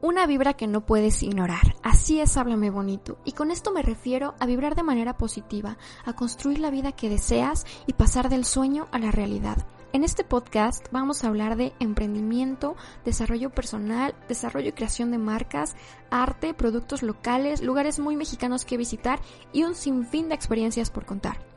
Una 0.00 0.26
vibra 0.26 0.54
que 0.54 0.68
no 0.68 0.86
puedes 0.86 1.24
ignorar. 1.24 1.74
Así 1.82 2.20
es, 2.20 2.36
háblame 2.36 2.70
bonito. 2.70 3.18
Y 3.24 3.32
con 3.32 3.50
esto 3.50 3.72
me 3.72 3.82
refiero 3.82 4.36
a 4.38 4.46
vibrar 4.46 4.76
de 4.76 4.84
manera 4.84 5.16
positiva, 5.16 5.76
a 6.04 6.12
construir 6.12 6.60
la 6.60 6.70
vida 6.70 6.92
que 6.92 7.10
deseas 7.10 7.66
y 7.84 7.94
pasar 7.94 8.28
del 8.28 8.44
sueño 8.44 8.86
a 8.92 9.00
la 9.00 9.10
realidad. 9.10 9.66
En 9.92 10.04
este 10.04 10.22
podcast 10.22 10.86
vamos 10.92 11.24
a 11.24 11.26
hablar 11.26 11.56
de 11.56 11.72
emprendimiento, 11.80 12.76
desarrollo 13.04 13.50
personal, 13.50 14.14
desarrollo 14.28 14.68
y 14.68 14.72
creación 14.72 15.10
de 15.10 15.18
marcas, 15.18 15.74
arte, 16.10 16.54
productos 16.54 17.02
locales, 17.02 17.60
lugares 17.60 17.98
muy 17.98 18.14
mexicanos 18.14 18.64
que 18.64 18.76
visitar 18.76 19.18
y 19.52 19.64
un 19.64 19.74
sinfín 19.74 20.28
de 20.28 20.36
experiencias 20.36 20.90
por 20.90 21.06
contar. 21.06 21.47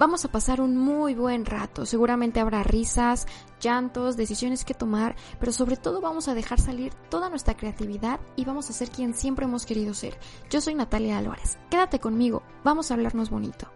Vamos 0.00 0.24
a 0.24 0.32
pasar 0.32 0.62
un 0.62 0.78
muy 0.78 1.14
buen 1.14 1.44
rato, 1.44 1.84
seguramente 1.84 2.40
habrá 2.40 2.62
risas, 2.62 3.26
llantos, 3.60 4.16
decisiones 4.16 4.64
que 4.64 4.72
tomar, 4.72 5.14
pero 5.38 5.52
sobre 5.52 5.76
todo 5.76 6.00
vamos 6.00 6.26
a 6.26 6.32
dejar 6.32 6.58
salir 6.58 6.94
toda 7.10 7.28
nuestra 7.28 7.54
creatividad 7.54 8.18
y 8.34 8.46
vamos 8.46 8.70
a 8.70 8.72
ser 8.72 8.88
quien 8.88 9.12
siempre 9.12 9.44
hemos 9.44 9.66
querido 9.66 9.92
ser. 9.92 10.18
Yo 10.48 10.62
soy 10.62 10.74
Natalia 10.74 11.18
Álvarez, 11.18 11.58
quédate 11.68 11.98
conmigo, 11.98 12.42
vamos 12.64 12.90
a 12.90 12.94
hablarnos 12.94 13.28
bonito. 13.28 13.70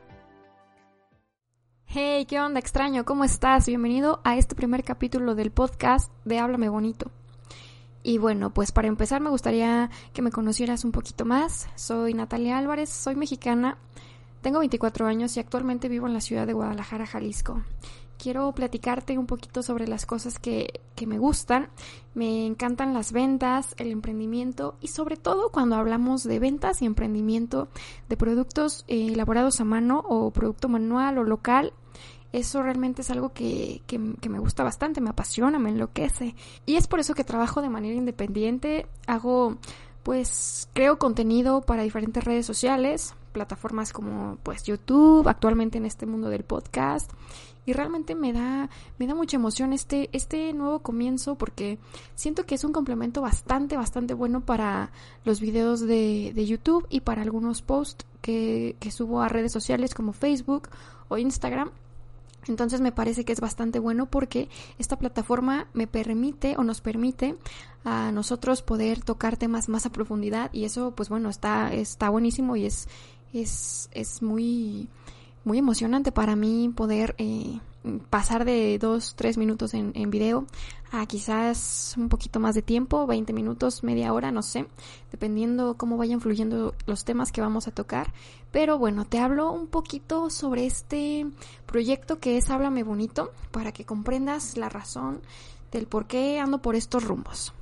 Hey, 1.84 2.24
¿qué 2.24 2.40
onda 2.40 2.58
extraño? 2.58 3.04
¿Cómo 3.04 3.24
estás? 3.24 3.66
Bienvenido 3.66 4.22
a 4.24 4.38
este 4.38 4.54
primer 4.54 4.82
capítulo 4.82 5.34
del 5.34 5.50
podcast 5.50 6.10
de 6.24 6.38
Háblame 6.38 6.70
Bonito. 6.70 7.10
Y 8.02 8.16
bueno, 8.16 8.48
pues 8.52 8.72
para 8.72 8.88
empezar 8.88 9.20
me 9.20 9.28
gustaría 9.28 9.90
que 10.14 10.22
me 10.22 10.30
conocieras 10.30 10.84
un 10.84 10.92
poquito 10.92 11.26
más. 11.26 11.68
Soy 11.74 12.14
Natalia 12.14 12.56
Álvarez, 12.56 12.88
soy 12.88 13.14
mexicana 13.14 13.76
tengo 14.44 14.58
24 14.58 15.06
años 15.06 15.34
y 15.36 15.40
actualmente 15.40 15.88
vivo 15.88 16.06
en 16.06 16.12
la 16.12 16.20
ciudad 16.20 16.46
de 16.46 16.52
Guadalajara, 16.52 17.06
Jalisco. 17.06 17.62
Quiero 18.18 18.52
platicarte 18.52 19.16
un 19.16 19.26
poquito 19.26 19.62
sobre 19.62 19.88
las 19.88 20.04
cosas 20.04 20.38
que, 20.38 20.82
me 21.06 21.18
gustan. 21.18 21.70
Me 22.12 22.44
encantan 22.44 22.92
las 22.92 23.12
ventas, 23.12 23.74
el 23.78 23.90
emprendimiento 23.90 24.76
y 24.82 24.88
sobre 24.88 25.16
todo 25.16 25.50
cuando 25.50 25.76
hablamos 25.76 26.24
de 26.24 26.38
ventas 26.38 26.82
y 26.82 26.84
emprendimiento 26.84 27.68
de 28.10 28.18
productos 28.18 28.84
eh, 28.86 29.06
elaborados 29.12 29.60
a 29.60 29.64
mano 29.64 30.04
o 30.06 30.30
producto 30.30 30.68
manual 30.68 31.16
o 31.16 31.24
local. 31.24 31.72
Eso 32.32 32.62
realmente 32.62 33.00
es 33.00 33.10
algo 33.10 33.32
que, 33.32 33.80
que, 33.86 33.98
me 33.98 34.38
gusta 34.38 34.62
bastante, 34.62 35.00
me 35.00 35.08
apasiona, 35.08 35.58
me 35.58 35.70
enloquece. 35.70 36.34
Y 36.66 36.76
es 36.76 36.86
por 36.86 37.00
eso 37.00 37.14
que 37.14 37.24
trabajo 37.24 37.62
de 37.62 37.70
manera 37.70 37.94
independiente. 37.94 38.86
Hago 39.06 39.56
pues 40.02 40.68
creo 40.74 40.98
contenido 40.98 41.62
para 41.62 41.82
diferentes 41.82 42.22
redes 42.22 42.44
sociales, 42.44 43.14
plataformas 43.34 43.92
como 43.92 44.38
pues 44.42 44.62
YouTube, 44.62 45.28
actualmente 45.28 45.76
en 45.76 45.84
este 45.84 46.06
mundo 46.06 46.30
del 46.30 46.44
podcast. 46.44 47.12
Y 47.66 47.72
realmente 47.72 48.14
me 48.14 48.32
da 48.32 48.70
me 48.98 49.06
da 49.06 49.14
mucha 49.14 49.36
emoción 49.36 49.72
este 49.72 50.08
este 50.12 50.52
nuevo 50.52 50.80
comienzo 50.80 51.34
porque 51.36 51.78
siento 52.14 52.44
que 52.44 52.54
es 52.54 52.64
un 52.64 52.72
complemento 52.72 53.22
bastante 53.22 53.76
bastante 53.76 54.12
bueno 54.14 54.42
para 54.42 54.92
los 55.24 55.40
videos 55.40 55.80
de, 55.80 56.32
de 56.34 56.46
YouTube 56.46 56.86
y 56.90 57.00
para 57.00 57.22
algunos 57.22 57.62
posts 57.62 58.06
que, 58.20 58.76
que 58.80 58.90
subo 58.90 59.22
a 59.22 59.28
redes 59.28 59.52
sociales 59.52 59.94
como 59.94 60.12
Facebook 60.12 60.68
o 61.08 61.18
Instagram. 61.18 61.70
Entonces 62.46 62.80
me 62.80 62.92
parece 62.92 63.24
que 63.24 63.32
es 63.32 63.40
bastante 63.40 63.78
bueno 63.78 64.06
porque 64.06 64.48
esta 64.78 64.98
plataforma 64.98 65.66
me 65.72 65.86
permite 65.86 66.56
o 66.56 66.64
nos 66.64 66.80
permite 66.80 67.36
a 67.84 68.12
nosotros 68.12 68.62
poder 68.62 69.02
tocar 69.02 69.36
temas 69.36 69.68
más 69.68 69.86
a 69.86 69.92
profundidad 69.92 70.50
y 70.52 70.64
eso 70.64 70.94
pues 70.94 71.08
bueno 71.08 71.28
está 71.28 71.72
está 71.72 72.08
buenísimo 72.08 72.56
y 72.56 72.66
es 72.66 72.88
es, 73.42 73.88
es 73.92 74.22
muy 74.22 74.88
muy 75.44 75.58
emocionante 75.58 76.10
para 76.10 76.36
mí 76.36 76.72
poder 76.74 77.14
eh, 77.18 77.60
pasar 78.08 78.44
de 78.44 78.78
dos, 78.78 79.14
tres 79.14 79.36
minutos 79.36 79.74
en, 79.74 79.92
en 79.94 80.10
video 80.10 80.46
a 80.90 81.04
quizás 81.06 81.94
un 81.98 82.08
poquito 82.08 82.40
más 82.40 82.54
de 82.54 82.62
tiempo, 82.62 83.06
20 83.06 83.32
minutos, 83.32 83.82
media 83.82 84.12
hora, 84.12 84.30
no 84.30 84.42
sé, 84.42 84.66
dependiendo 85.10 85.76
cómo 85.76 85.96
vayan 85.96 86.20
fluyendo 86.20 86.74
los 86.86 87.04
temas 87.04 87.32
que 87.32 87.40
vamos 87.40 87.68
a 87.68 87.72
tocar. 87.72 88.12
Pero 88.52 88.78
bueno, 88.78 89.04
te 89.04 89.18
hablo 89.18 89.50
un 89.50 89.66
poquito 89.66 90.30
sobre 90.30 90.66
este 90.66 91.26
proyecto 91.66 92.20
que 92.20 92.36
es 92.36 92.48
Háblame 92.48 92.84
Bonito 92.84 93.32
para 93.50 93.72
que 93.72 93.84
comprendas 93.84 94.56
la 94.56 94.68
razón 94.68 95.20
del 95.72 95.86
por 95.86 96.06
qué 96.06 96.38
ando 96.38 96.62
por 96.62 96.76
estos 96.76 97.04
rumbos. 97.04 97.52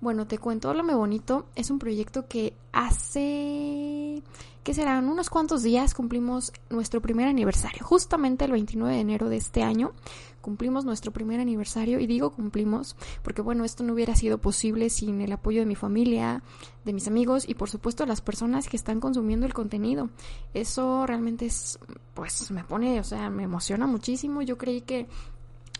Bueno, 0.00 0.26
te 0.26 0.38
cuento, 0.38 0.68
Háblame 0.68 0.94
Bonito 0.94 1.46
es 1.54 1.70
un 1.70 1.78
proyecto 1.78 2.26
que 2.28 2.54
hace 2.72 4.22
que 4.64 4.74
serán 4.74 5.08
unos 5.10 5.28
cuantos 5.28 5.62
días 5.62 5.94
cumplimos 5.94 6.52
nuestro 6.70 7.02
primer 7.02 7.28
aniversario. 7.28 7.84
Justamente 7.84 8.46
el 8.46 8.52
29 8.52 8.94
de 8.94 9.00
enero 9.00 9.28
de 9.28 9.36
este 9.36 9.62
año 9.62 9.92
cumplimos 10.40 10.84
nuestro 10.84 11.12
primer 11.12 11.38
aniversario 11.40 12.00
y 12.00 12.06
digo 12.06 12.30
cumplimos 12.30 12.96
porque 13.22 13.42
bueno, 13.42 13.64
esto 13.64 13.82
no 13.84 13.92
hubiera 13.92 14.14
sido 14.16 14.38
posible 14.38 14.90
sin 14.90 15.20
el 15.20 15.32
apoyo 15.32 15.60
de 15.60 15.66
mi 15.66 15.74
familia, 15.74 16.42
de 16.84 16.92
mis 16.94 17.06
amigos 17.08 17.48
y 17.48 17.54
por 17.54 17.70
supuesto 17.70 18.06
las 18.06 18.22
personas 18.22 18.68
que 18.68 18.76
están 18.76 19.00
consumiendo 19.00 19.44
el 19.46 19.54
contenido. 19.54 20.08
Eso 20.54 21.06
realmente 21.06 21.46
es 21.46 21.78
pues 22.14 22.50
me 22.50 22.64
pone, 22.64 23.00
o 23.00 23.04
sea, 23.04 23.28
me 23.28 23.42
emociona 23.42 23.86
muchísimo. 23.86 24.40
Yo 24.40 24.56
creí 24.56 24.80
que 24.80 25.08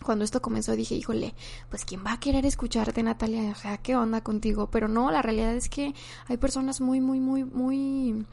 cuando 0.05 0.25
esto 0.25 0.41
comenzó 0.41 0.77
dije, 0.77 0.95
híjole, 0.95 1.35
pues 1.71 1.85
quién 1.85 2.05
va 2.05 2.13
a 2.13 2.21
querer 2.21 2.47
escucharte, 2.47 3.03
Natalia, 3.03 3.51
o 3.51 3.55
sea, 3.55 3.79
¿qué 3.79 3.97
onda 3.97 4.23
contigo? 4.23 4.71
Pero 4.71 4.89
no, 4.89 5.11
la 5.11 5.23
realidad 5.23 5.55
es 5.57 5.69
que 5.69 5.95
hay 6.29 6.37
personas 6.37 6.81
muy, 6.81 7.01
muy, 7.01 7.21
muy, 7.21 7.45
muy 7.45 8.27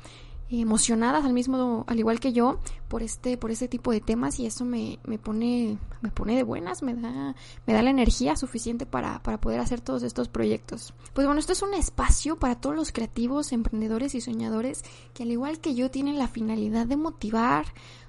emocionadas 0.60 1.24
al 1.24 1.34
mismo 1.34 1.86
al 1.88 2.00
igual 2.00 2.20
que 2.20 2.34
yo 2.34 2.60
por 2.90 3.04
este 3.04 3.38
por 3.38 3.52
este 3.52 3.70
tipo 3.70 3.92
de 3.92 4.02
temas 4.02 4.38
y 4.40 4.46
eso 4.46 4.66
me, 4.66 5.00
me 5.06 5.18
pone 5.18 5.78
me 6.02 6.12
pone 6.12 6.36
de 6.36 6.44
buenas 6.44 6.84
me 6.84 6.94
da 6.94 7.36
me 7.66 7.74
da 7.74 7.82
la 7.82 7.90
energía 7.90 8.36
suficiente 8.36 8.86
para, 8.86 9.24
para 9.24 9.40
poder 9.40 9.62
hacer 9.62 9.80
todos 9.80 10.04
estos 10.04 10.28
proyectos 10.28 10.94
pues 11.14 11.26
bueno 11.26 11.40
esto 11.40 11.54
es 11.54 11.62
un 11.62 11.74
espacio 11.74 12.38
para 12.38 12.56
todos 12.56 12.76
los 12.76 12.92
creativos 12.92 13.54
emprendedores 13.54 14.14
y 14.14 14.20
soñadores 14.20 14.84
que 15.14 15.24
al 15.24 15.32
igual 15.32 15.60
que 15.60 15.74
yo 15.74 15.90
tienen 15.90 16.18
la 16.18 16.28
finalidad 16.28 16.86
de 16.86 16.98
motivar 16.98 17.66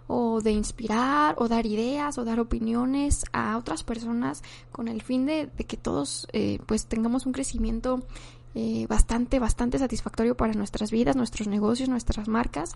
o 0.07 0.41
de 0.41 0.51
inspirar 0.53 1.35
o 1.39 1.49
dar 1.49 1.67
ideas 1.67 2.19
o 2.19 2.25
dar 2.25 2.41
opiniones 2.41 3.25
a 3.33 3.57
otras 3.57 3.83
personas 3.83 4.43
con 4.71 4.89
el 4.89 5.03
fin 5.03 5.27
de, 5.27 5.47
de 5.47 5.65
que 5.65 5.77
todos 5.77 6.27
eh, 6.33 6.59
pues 6.67 6.87
tengamos 6.87 7.27
un 7.27 7.33
crecimiento 7.33 8.03
eh, 8.55 8.87
bastante, 8.87 9.39
bastante 9.39 9.79
satisfactorio 9.79 10.37
para 10.37 10.53
nuestras 10.53 10.91
vidas, 10.91 11.17
nuestros 11.17 11.49
negocios, 11.49 11.89
nuestras 11.89 12.29
marcas. 12.29 12.75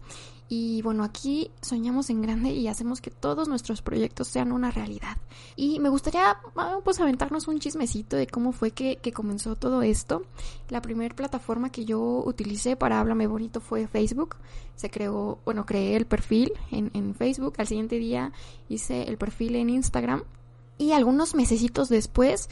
Y 0.48 0.80
bueno, 0.80 1.04
aquí 1.04 1.50
soñamos 1.60 2.08
en 2.08 2.22
grande 2.22 2.50
y 2.50 2.68
hacemos 2.68 3.02
que 3.02 3.10
todos 3.10 3.46
nuestros 3.46 3.82
proyectos 3.82 4.28
sean 4.28 4.52
una 4.52 4.70
realidad. 4.70 5.18
Y 5.54 5.78
me 5.80 5.90
gustaría, 5.90 6.38
ah, 6.56 6.78
pues, 6.82 6.98
aventarnos 7.00 7.46
un 7.46 7.60
chismecito 7.60 8.16
de 8.16 8.26
cómo 8.26 8.52
fue 8.52 8.70
que, 8.70 8.96
comenzó 9.12 9.54
todo 9.56 9.82
esto. 9.82 10.22
La 10.70 10.80
primera 10.80 11.14
plataforma 11.14 11.70
que 11.70 11.84
yo 11.84 12.22
utilicé 12.24 12.76
para 12.76 12.98
Háblame 12.98 13.26
Bonito 13.26 13.60
fue 13.60 13.86
Facebook. 13.86 14.36
Se 14.76 14.90
creó, 14.90 15.38
bueno, 15.44 15.66
creé 15.66 15.96
el 15.96 16.06
perfil 16.06 16.52
en, 16.70 16.90
en 16.94 17.14
Facebook. 17.14 17.54
Al 17.58 17.66
siguiente 17.66 17.98
día 17.98 18.32
hice 18.68 19.02
el 19.02 19.18
perfil 19.18 19.56
en 19.56 19.70
Instagram. 19.70 20.22
Y 20.78 20.92
algunos 20.92 21.34
mesecitos 21.34 21.88
después 21.88 22.48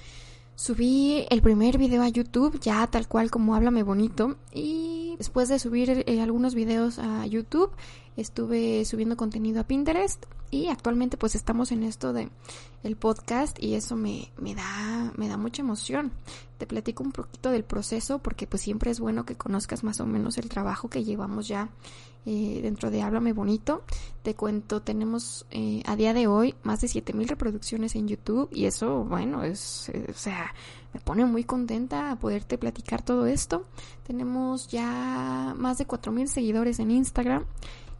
Subí 0.56 1.26
el 1.30 1.42
primer 1.42 1.78
video 1.78 2.02
a 2.02 2.08
YouTube, 2.08 2.60
ya 2.60 2.86
tal 2.86 3.08
cual 3.08 3.28
como 3.30 3.56
Háblame 3.56 3.82
Bonito. 3.82 4.36
Y 4.52 5.16
después 5.18 5.48
de 5.48 5.58
subir 5.58 6.04
eh, 6.06 6.20
algunos 6.20 6.54
videos 6.54 7.00
a 7.00 7.26
YouTube, 7.26 7.72
estuve 8.16 8.84
subiendo 8.84 9.16
contenido 9.16 9.60
a 9.60 9.64
Pinterest. 9.64 10.24
Y 10.52 10.68
actualmente 10.68 11.16
pues 11.16 11.34
estamos 11.34 11.72
en 11.72 11.82
esto 11.82 12.12
de 12.12 12.28
el 12.84 12.94
podcast 12.94 13.60
y 13.60 13.74
eso 13.74 13.96
me, 13.96 14.30
me 14.38 14.54
da, 14.54 15.12
me 15.16 15.26
da 15.26 15.36
mucha 15.36 15.62
emoción. 15.62 16.12
Te 16.58 16.66
platico 16.66 17.02
un 17.02 17.10
poquito 17.10 17.50
del 17.50 17.64
proceso 17.64 18.20
porque 18.20 18.46
pues 18.46 18.62
siempre 18.62 18.92
es 18.92 19.00
bueno 19.00 19.24
que 19.24 19.34
conozcas 19.34 19.82
más 19.82 19.98
o 19.98 20.06
menos 20.06 20.38
el 20.38 20.48
trabajo 20.48 20.88
que 20.88 21.02
llevamos 21.02 21.48
ya 21.48 21.70
eh, 22.26 22.60
dentro 22.62 22.90
de 22.90 23.02
Háblame 23.02 23.32
Bonito. 23.32 23.82
Te 24.22 24.34
cuento, 24.34 24.80
tenemos 24.80 25.44
eh, 25.50 25.82
a 25.84 25.94
día 25.94 26.14
de 26.14 26.26
hoy 26.26 26.54
más 26.62 26.80
de 26.80 26.88
7000 26.88 27.28
reproducciones 27.28 27.94
en 27.96 28.08
YouTube 28.08 28.48
y 28.50 28.64
eso, 28.64 29.04
bueno, 29.04 29.42
es, 29.42 29.90
eh, 29.90 30.06
o 30.08 30.14
sea, 30.14 30.54
me 30.94 31.00
pone 31.00 31.26
muy 31.26 31.44
contenta 31.44 32.16
poderte 32.16 32.56
platicar 32.56 33.02
todo 33.02 33.26
esto. 33.26 33.66
Tenemos 34.06 34.68
ya 34.68 35.54
más 35.56 35.76
de 35.78 35.84
4000 35.84 36.28
seguidores 36.28 36.78
en 36.78 36.90
Instagram 36.90 37.44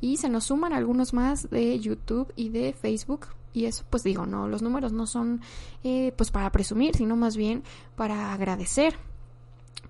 y 0.00 0.16
se 0.16 0.30
nos 0.30 0.44
suman 0.44 0.72
algunos 0.72 1.12
más 1.12 1.50
de 1.50 1.78
YouTube 1.78 2.32
y 2.34 2.48
de 2.48 2.72
Facebook. 2.72 3.26
Y 3.52 3.66
eso, 3.66 3.84
pues 3.90 4.02
digo, 4.02 4.26
no, 4.26 4.48
los 4.48 4.62
números 4.62 4.92
no 4.92 5.06
son 5.06 5.40
pues 6.16 6.30
para 6.32 6.50
presumir, 6.50 6.96
sino 6.96 7.14
más 7.14 7.36
bien 7.36 7.62
para 7.94 8.32
agradecer 8.32 8.96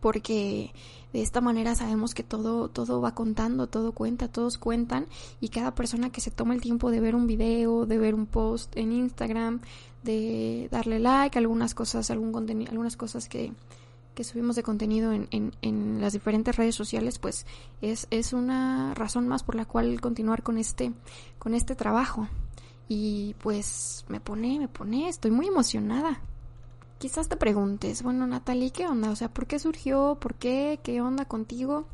porque 0.00 0.72
de 1.12 1.22
esta 1.22 1.40
manera 1.40 1.74
sabemos 1.74 2.12
que 2.12 2.22
todo, 2.22 2.68
todo 2.68 3.00
va 3.00 3.14
contando, 3.14 3.68
todo 3.68 3.92
cuenta, 3.92 4.28
todos 4.28 4.58
cuentan 4.58 5.06
y 5.40 5.48
cada 5.48 5.74
persona 5.74 6.10
que 6.10 6.20
se 6.20 6.30
toma 6.30 6.54
el 6.54 6.60
tiempo 6.60 6.90
de 6.90 7.00
ver 7.00 7.14
un 7.14 7.26
video, 7.26 7.86
de 7.86 7.98
ver 7.98 8.14
un 8.14 8.26
post 8.26 8.76
en 8.76 8.92
Instagram, 8.92 9.60
de 10.02 10.68
darle 10.70 10.98
like, 10.98 11.38
algunas 11.38 11.74
cosas, 11.74 12.10
algún 12.10 12.32
contenido, 12.32 12.70
algunas 12.70 12.96
cosas 12.96 13.28
que, 13.28 13.52
que 14.14 14.24
subimos 14.24 14.56
de 14.56 14.62
contenido 14.62 15.12
en, 15.12 15.28
en, 15.30 15.52
en, 15.62 16.00
las 16.00 16.12
diferentes 16.12 16.56
redes 16.56 16.74
sociales, 16.74 17.18
pues 17.18 17.46
es, 17.80 18.06
es 18.10 18.32
una 18.32 18.94
razón 18.94 19.26
más 19.26 19.42
por 19.42 19.54
la 19.54 19.64
cual 19.64 20.00
continuar 20.00 20.42
con 20.42 20.58
este, 20.58 20.92
con 21.38 21.54
este 21.54 21.74
trabajo. 21.74 22.28
Y 22.88 23.34
pues 23.42 24.04
me 24.08 24.20
pone, 24.20 24.58
me 24.58 24.68
pone, 24.68 25.08
estoy 25.08 25.30
muy 25.30 25.46
emocionada. 25.46 26.20
Quizás 26.98 27.28
te 27.28 27.36
preguntes, 27.36 28.02
bueno, 28.02 28.26
Natalie, 28.26 28.70
¿qué 28.70 28.86
onda? 28.86 29.10
O 29.10 29.16
sea, 29.16 29.28
¿por 29.28 29.46
qué 29.46 29.58
surgió? 29.58 30.16
¿Por 30.20 30.34
qué? 30.34 30.80
¿Qué 30.82 31.00
onda 31.00 31.24
contigo? 31.24 31.86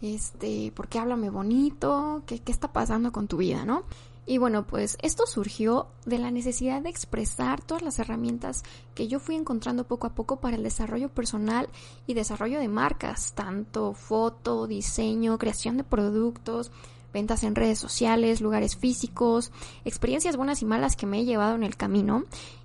Este, 0.00 0.72
¿por 0.74 0.88
qué 0.88 0.98
háblame 0.98 1.30
bonito? 1.30 2.22
¿Qué, 2.26 2.40
qué 2.40 2.52
está 2.52 2.72
pasando 2.72 3.12
con 3.12 3.28
tu 3.28 3.38
vida, 3.38 3.64
no? 3.64 3.84
Y 4.28 4.36
bueno, 4.36 4.66
pues 4.66 4.98
esto 5.00 5.26
surgió 5.26 5.86
de 6.04 6.18
la 6.18 6.30
necesidad 6.30 6.82
de 6.82 6.90
expresar 6.90 7.62
todas 7.62 7.82
las 7.82 7.98
herramientas 7.98 8.62
que 8.94 9.08
yo 9.08 9.20
fui 9.20 9.36
encontrando 9.36 9.84
poco 9.84 10.06
a 10.06 10.14
poco 10.14 10.36
para 10.36 10.54
el 10.54 10.62
desarrollo 10.62 11.08
personal 11.08 11.70
y 12.06 12.12
desarrollo 12.12 12.60
de 12.60 12.68
marcas, 12.68 13.32
tanto 13.32 13.94
foto, 13.94 14.66
diseño, 14.66 15.38
creación 15.38 15.78
de 15.78 15.84
productos, 15.84 16.70
ventas 17.10 17.42
en 17.42 17.54
redes 17.54 17.78
sociales, 17.78 18.42
lugares 18.42 18.76
físicos, 18.76 19.50
experiencias 19.86 20.36
buenas 20.36 20.60
y 20.60 20.66
malas 20.66 20.94
que 20.94 21.06
me 21.06 21.20
he 21.20 21.24
llevado 21.24 21.54
en 21.54 21.62
el 21.62 21.76
camino 21.76 22.24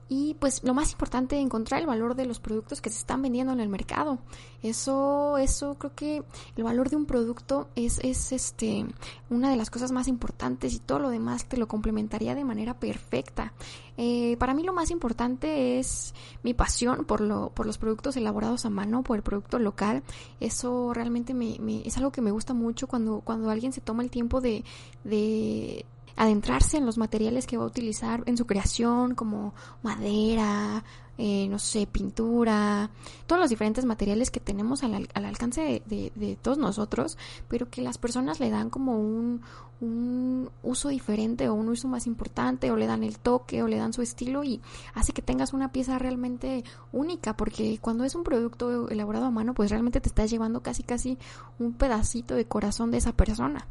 y 0.10 0.36
pues 0.36 0.64
lo 0.64 0.74
más 0.74 0.92
importante, 0.92 1.40
encontrar 1.40 1.82
el 1.82 1.88
valor 1.88 2.16
de 2.16 2.26
los 2.26 2.40
productos 2.40 2.82
que 2.82 2.90
se 2.90 3.00
están 3.00 3.22
vendiendo 3.22 3.54
en 3.54 3.60
el 3.60 3.70
mercado. 3.70 4.20
Eso, 4.62 5.38
eso 5.38 5.76
creo 5.76 5.94
que 5.96 6.24
el 6.56 6.64
valor 6.64 6.90
de 6.90 6.96
un 6.96 7.06
producto 7.06 7.70
es, 7.76 8.00
es 8.04 8.32
este 8.32 8.86
una 9.30 9.50
de 9.50 9.58
las 9.58 9.70
cosas 9.70 9.92
más 9.92 10.08
importantes 10.08 10.74
y 10.74 10.80
todo 10.80 11.00
lo 11.00 11.10
demás 11.10 11.46
te 11.46 11.58
lo 11.58 11.68
complementaría 11.68 12.36
de 12.36 12.44
manera 12.44 12.80
perfecta. 12.80 13.54
Eh, 13.98 14.38
para 14.38 14.54
mí 14.54 14.64
lo 14.64 14.74
más 14.74 14.90
importante 14.92 15.80
es 15.80 16.14
mi 16.42 16.54
pasión 16.54 17.06
por 17.06 17.22
lo, 17.22 17.50
por 17.50 17.66
los 17.66 17.78
productos 17.78 18.18
elaborados 18.18 18.66
a 18.66 18.70
mano, 18.70 19.04
por 19.04 19.18
el 19.18 19.24
producto 19.24 19.60
local. 19.60 20.04
Eso 20.40 20.94
realmente 20.94 21.34
me, 21.34 21.58
me, 21.60 21.86
es 21.88 21.98
algo 21.98 22.12
que 22.12 22.22
me 22.22 22.32
gusta 22.32 22.54
mucho 22.54 22.88
cuando, 22.88 23.22
cuando 23.22 23.50
alguien 23.50 23.74
se 23.74 23.82
toma 23.82 24.04
el 24.04 24.10
tiempo 24.10 24.42
de, 24.42 24.64
de 25.04 25.86
adentrarse 26.16 26.78
en 26.78 26.86
los 26.86 26.98
materiales 26.98 27.48
que 27.48 27.58
va 27.58 27.64
a 27.64 27.68
utilizar 27.68 28.24
en 28.26 28.38
su 28.38 28.46
creación, 28.46 29.16
como 29.16 29.54
madera, 29.82 30.84
eh, 31.18 31.48
no 31.48 31.60
sé, 31.60 31.86
pintura, 31.86 32.90
todos 33.28 33.40
los 33.40 33.50
diferentes 33.50 33.86
materiales 33.86 34.32
que 34.32 34.40
tenemos 34.40 34.84
al, 34.84 35.08
al 35.14 35.26
alcance 35.26 35.84
de, 35.86 36.12
de, 36.16 36.36
todos 36.36 36.58
nosotros, 36.58 37.18
pero 37.48 37.70
que 37.70 37.82
las 37.82 38.00
personas 38.00 38.40
le 38.40 38.50
dan 38.50 38.72
como 38.72 39.00
un, 39.00 39.42
un 39.80 40.50
uso 40.64 40.90
diferente 40.90 41.50
o 41.50 41.54
un 41.54 41.70
uso 41.70 41.88
más 41.88 42.08
importante 42.08 42.72
o 42.72 42.78
le 42.78 42.88
dan 42.88 43.04
el 43.04 43.20
toque 43.20 43.62
o 43.62 43.68
le 43.68 43.78
dan 43.78 43.94
su 43.94 44.02
estilo 44.02 44.44
y 44.44 44.62
hace 44.96 45.14
que 45.14 45.22
tengas 45.22 45.54
una 45.54 45.72
pieza 45.72 46.00
realmente 46.00 46.64
única 46.92 47.36
porque 47.36 47.78
cuando 47.80 48.06
es 48.06 48.16
un 48.16 48.24
producto 48.24 48.90
elaborado 48.90 49.26
a 49.26 49.32
mano 49.32 49.54
pues 49.54 49.70
realmente 49.70 50.02
te 50.02 50.10
estás 50.10 50.32
llevando 50.32 50.62
casi 50.62 50.84
casi 50.84 51.18
un 51.60 51.74
pedacito 51.74 52.34
de 52.34 52.46
corazón 52.46 52.92
de 52.92 52.98
esa 52.98 53.12
persona. 53.12 53.68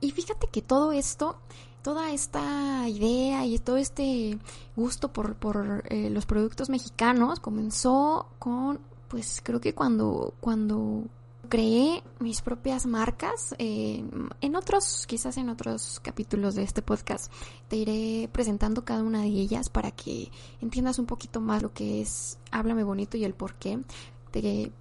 Y 0.00 0.10
fíjate 0.12 0.46
que 0.48 0.62
todo 0.62 0.92
esto, 0.92 1.36
toda 1.82 2.12
esta 2.12 2.88
idea 2.88 3.44
y 3.46 3.58
todo 3.58 3.76
este 3.76 4.38
gusto 4.76 5.12
por, 5.12 5.34
por 5.36 5.84
eh, 5.88 6.10
los 6.10 6.26
productos 6.26 6.70
mexicanos 6.70 7.40
comenzó 7.40 8.28
con, 8.38 8.80
pues 9.08 9.40
creo 9.42 9.60
que 9.60 9.74
cuando, 9.74 10.34
cuando 10.40 11.04
creé 11.50 12.02
mis 12.20 12.40
propias 12.40 12.86
marcas. 12.86 13.54
Eh, 13.58 14.02
en 14.40 14.56
otros, 14.56 15.06
quizás 15.06 15.36
en 15.36 15.50
otros 15.50 16.00
capítulos 16.00 16.54
de 16.54 16.62
este 16.62 16.80
podcast, 16.80 17.30
te 17.68 17.76
iré 17.76 18.28
presentando 18.32 18.84
cada 18.84 19.02
una 19.02 19.22
de 19.22 19.28
ellas 19.28 19.68
para 19.68 19.90
que 19.90 20.30
entiendas 20.62 20.98
un 20.98 21.06
poquito 21.06 21.40
más 21.42 21.62
lo 21.62 21.74
que 21.74 22.00
es 22.00 22.38
Háblame 22.52 22.84
Bonito 22.84 23.18
y 23.18 23.24
el 23.24 23.34
por 23.34 23.54
qué 23.54 23.80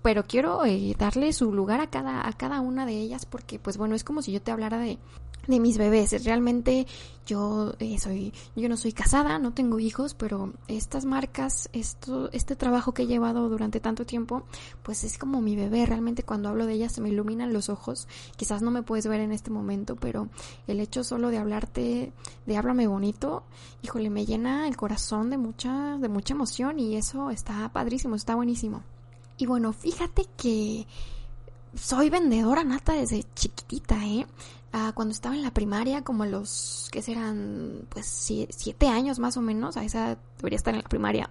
pero 0.01 0.24
quiero 0.24 0.66
eh, 0.66 0.96
darle 0.98 1.34
su 1.34 1.51
lugar 1.54 1.81
a 1.81 1.90
cada, 1.90 2.28
a 2.28 2.34
cada 2.34 2.62
una 2.62 2.86
de 2.86 2.94
ellas 2.94 3.25
porque 3.25 3.60
pues 3.60 3.78
bueno, 3.78 3.96
es 3.96 4.04
como 4.04 4.22
si 4.22 4.31
yo 4.31 4.42
te 4.42 4.51
hablara 4.51 4.78
de, 4.78 5.00
de 5.50 5.60
mis 5.60 5.78
bebés. 5.78 6.24
Realmente 6.24 6.86
yo 7.25 7.74
eh, 7.80 7.98
soy, 8.00 8.34
yo 8.56 8.69
no 8.69 8.78
soy 8.78 8.94
casada, 8.94 9.40
no 9.40 9.54
tengo 9.54 9.80
hijos, 9.80 10.13
pero 10.13 10.54
estas 10.68 11.06
marcas, 11.06 11.69
esto, 11.74 12.30
este 12.31 12.56
trabajo 12.56 12.94
que 12.94 13.04
he 13.04 13.07
llevado 13.07 13.50
durante 13.50 13.80
tanto 13.80 14.06
tiempo, 14.06 14.44
pues 14.84 15.04
es 15.04 15.18
como 15.18 15.42
mi 15.42 15.56
bebé. 15.56 15.86
Realmente 15.86 16.24
cuando 16.24 16.50
hablo 16.50 16.66
de 16.66 16.74
ellas 16.74 16.94
se 16.94 17.02
me 17.02 17.10
iluminan 17.10 17.52
los 17.52 17.69
ojos. 17.69 18.07
Quizás 18.36 18.62
no 18.62 18.72
me 18.72 18.84
puedes 18.84 19.07
ver 19.07 19.22
en 19.22 19.31
este 19.31 19.50
momento, 19.50 19.95
pero 19.95 20.30
el 20.68 20.80
hecho 20.80 21.04
solo 21.04 21.30
de 21.30 21.40
hablarte, 21.40 22.13
de 22.45 22.57
háblame 22.57 22.88
bonito, 22.88 23.44
híjole, 23.81 24.10
me 24.10 24.25
llena 24.25 24.68
el 24.68 24.78
corazón 24.78 25.30
de 25.30 25.38
mucha, 25.38 25.98
de 25.98 26.10
mucha 26.10 26.34
emoción 26.34 26.80
y 26.80 26.95
eso 26.95 27.31
está 27.31 27.69
padrísimo, 27.74 28.16
está 28.16 28.36
buenísimo. 28.36 28.84
Y 29.39 29.45
bueno, 29.45 29.71
fíjate 29.71 30.27
que 30.36 30.86
soy 31.74 32.09
vendedora 32.09 32.65
nata 32.65 32.94
desde 32.94 33.24
chiquitita, 33.36 34.06
¿eh? 34.06 34.27
Ah, 34.74 34.91
cuando 34.94 35.13
estaba 35.13 35.33
en 35.33 35.44
la 35.44 35.53
primaria, 35.53 36.03
como 36.03 36.25
los 36.25 36.89
que 36.91 37.01
serán, 37.01 37.88
pues, 37.89 38.06
siete 38.06 38.88
años 38.89 39.18
más 39.18 39.38
o 39.38 39.41
menos, 39.41 39.77
a 39.77 39.86
esa 39.86 40.18
debería 40.38 40.57
estar 40.57 40.75
en 40.75 40.81
la 40.81 40.89
primaria. 40.89 41.30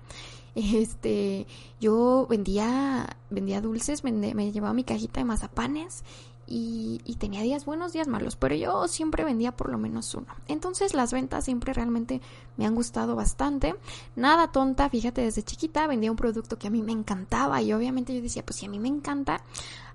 Este, 0.54 1.46
yo 1.80 2.26
vendía, 2.28 3.16
vendía 3.30 3.60
dulces, 3.60 4.02
me 4.02 4.52
llevaba 4.52 4.72
mi 4.72 4.82
cajita 4.82 5.20
de 5.20 5.24
mazapanes 5.24 6.02
y, 6.50 7.16
tenía 7.18 7.42
días 7.42 7.64
buenos, 7.64 7.92
días 7.92 8.08
malos, 8.08 8.36
pero 8.36 8.54
yo 8.54 8.88
siempre 8.88 9.24
vendía 9.24 9.56
por 9.56 9.70
lo 9.70 9.76
menos 9.76 10.14
uno. 10.14 10.28
Entonces 10.46 10.94
las 10.94 11.12
ventas 11.12 11.44
siempre 11.44 11.72
realmente 11.72 12.20
me 12.56 12.64
han 12.64 12.74
gustado 12.74 13.16
bastante. 13.16 13.74
Nada 14.16 14.50
tonta, 14.50 14.88
fíjate, 14.88 15.20
desde 15.20 15.42
chiquita 15.42 15.86
vendía 15.86 16.10
un 16.10 16.16
producto 16.16 16.58
que 16.58 16.68
a 16.68 16.70
mí 16.70 16.80
me 16.80 16.92
encantaba 16.92 17.60
y 17.60 17.72
obviamente 17.72 18.14
yo 18.14 18.22
decía, 18.22 18.44
pues 18.44 18.56
si 18.56 18.66
a 18.66 18.68
mí 18.68 18.78
me 18.78 18.88
encanta, 18.88 19.42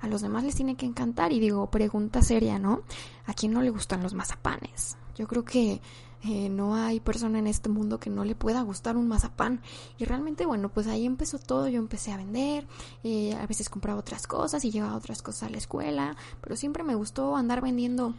a 0.01 0.07
los 0.07 0.21
demás 0.21 0.43
les 0.43 0.55
tiene 0.55 0.75
que 0.75 0.85
encantar. 0.85 1.31
Y 1.31 1.39
digo, 1.39 1.67
pregunta 1.67 2.21
seria, 2.21 2.59
¿no? 2.59 2.81
¿A 3.25 3.33
quién 3.33 3.53
no 3.53 3.61
le 3.61 3.69
gustan 3.69 4.03
los 4.03 4.13
mazapanes? 4.13 4.97
Yo 5.15 5.27
creo 5.27 5.45
que 5.45 5.81
eh, 6.23 6.49
no 6.49 6.75
hay 6.75 6.99
persona 6.99 7.39
en 7.39 7.47
este 7.47 7.69
mundo 7.69 7.99
que 7.99 8.09
no 8.09 8.23
le 8.23 8.35
pueda 8.35 8.61
gustar 8.61 8.97
un 8.97 9.07
mazapán. 9.07 9.61
Y 9.97 10.05
realmente, 10.05 10.45
bueno, 10.45 10.69
pues 10.69 10.87
ahí 10.87 11.05
empezó 11.05 11.39
todo. 11.39 11.67
Yo 11.67 11.79
empecé 11.79 12.11
a 12.11 12.17
vender, 12.17 12.67
eh, 13.03 13.33
a 13.35 13.45
veces 13.45 13.69
compraba 13.69 13.99
otras 13.99 14.27
cosas 14.27 14.63
y 14.65 14.71
llevaba 14.71 14.95
otras 14.95 15.21
cosas 15.21 15.43
a 15.43 15.49
la 15.49 15.57
escuela, 15.57 16.15
pero 16.41 16.55
siempre 16.55 16.83
me 16.83 16.95
gustó 16.95 17.35
andar 17.35 17.61
vendiendo 17.61 18.13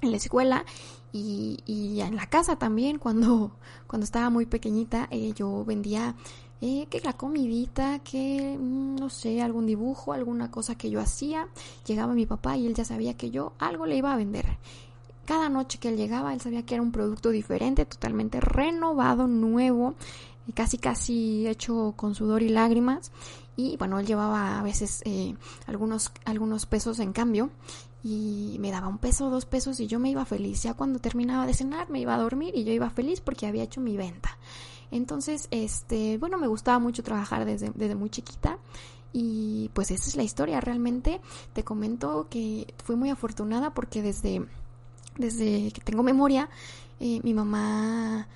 en 0.00 0.10
la 0.10 0.16
escuela 0.16 0.64
y, 1.12 1.58
y 1.66 2.00
en 2.00 2.16
la 2.16 2.26
casa 2.26 2.56
también. 2.56 2.98
Cuando, 3.02 3.52
cuando 3.86 4.04
estaba 4.04 4.30
muy 4.30 4.46
pequeñita, 4.46 5.08
eh, 5.10 5.32
yo 5.34 5.64
vendía 5.64 6.14
eh, 6.60 6.86
que 6.88 7.00
la 7.00 7.14
comidita, 7.14 7.98
que 7.98 8.56
mm, 8.56 8.94
no 8.94 9.10
sé, 9.10 9.42
algún 9.42 9.66
dibujo, 9.66 10.12
alguna 10.12 10.52
cosa 10.52 10.76
que 10.76 10.90
yo 10.90 11.00
hacía. 11.00 11.48
Llegaba 11.86 12.14
mi 12.14 12.24
papá 12.24 12.56
y 12.56 12.66
él 12.66 12.74
ya 12.74 12.84
sabía 12.84 13.16
que 13.16 13.30
yo 13.32 13.54
algo 13.58 13.84
le 13.84 13.96
iba 13.96 14.12
a 14.12 14.16
vender. 14.16 14.58
Cada 15.24 15.48
noche 15.48 15.78
que 15.78 15.88
él 15.88 15.96
llegaba, 15.96 16.34
él 16.34 16.40
sabía 16.40 16.64
que 16.64 16.74
era 16.74 16.82
un 16.82 16.92
producto 16.92 17.30
diferente, 17.30 17.84
totalmente 17.86 18.40
renovado, 18.40 19.28
nuevo, 19.28 19.94
casi 20.54 20.78
casi 20.78 21.46
hecho 21.46 21.94
con 21.96 22.14
sudor 22.14 22.42
y 22.42 22.48
lágrimas. 22.48 23.12
Y 23.56 23.76
bueno, 23.76 23.98
él 24.00 24.06
llevaba 24.06 24.58
a 24.58 24.62
veces 24.62 25.02
eh, 25.04 25.34
algunos, 25.66 26.12
algunos 26.24 26.66
pesos 26.66 26.98
en 26.98 27.12
cambio 27.12 27.50
y 28.02 28.56
me 28.58 28.70
daba 28.70 28.88
un 28.88 28.98
peso, 28.98 29.30
dos 29.30 29.46
pesos 29.46 29.78
y 29.78 29.86
yo 29.86 29.98
me 29.98 30.10
iba 30.10 30.24
feliz. 30.24 30.62
Ya 30.62 30.74
cuando 30.74 30.98
terminaba 30.98 31.46
de 31.46 31.54
cenar 31.54 31.88
me 31.90 32.00
iba 32.00 32.14
a 32.14 32.18
dormir 32.18 32.54
y 32.56 32.64
yo 32.64 32.72
iba 32.72 32.90
feliz 32.90 33.20
porque 33.20 33.46
había 33.46 33.62
hecho 33.62 33.80
mi 33.80 33.96
venta. 33.96 34.38
Entonces, 34.90 35.48
este, 35.50 36.18
bueno, 36.18 36.36
me 36.36 36.46
gustaba 36.46 36.78
mucho 36.78 37.02
trabajar 37.02 37.44
desde, 37.44 37.70
desde 37.74 37.94
muy 37.94 38.10
chiquita 38.10 38.58
y 39.12 39.70
pues 39.74 39.90
esa 39.90 40.08
es 40.08 40.16
la 40.16 40.22
historia. 40.22 40.60
Realmente 40.60 41.20
te 41.52 41.64
comento 41.64 42.26
que 42.28 42.74
fui 42.82 42.96
muy 42.96 43.10
afortunada 43.10 43.72
porque 43.72 44.02
desde 44.02 44.46
desde 45.16 45.70
que 45.72 45.80
tengo 45.80 46.02
memoria, 46.02 46.48
eh, 47.00 47.20
mi 47.22 47.34
mamá 47.34 48.28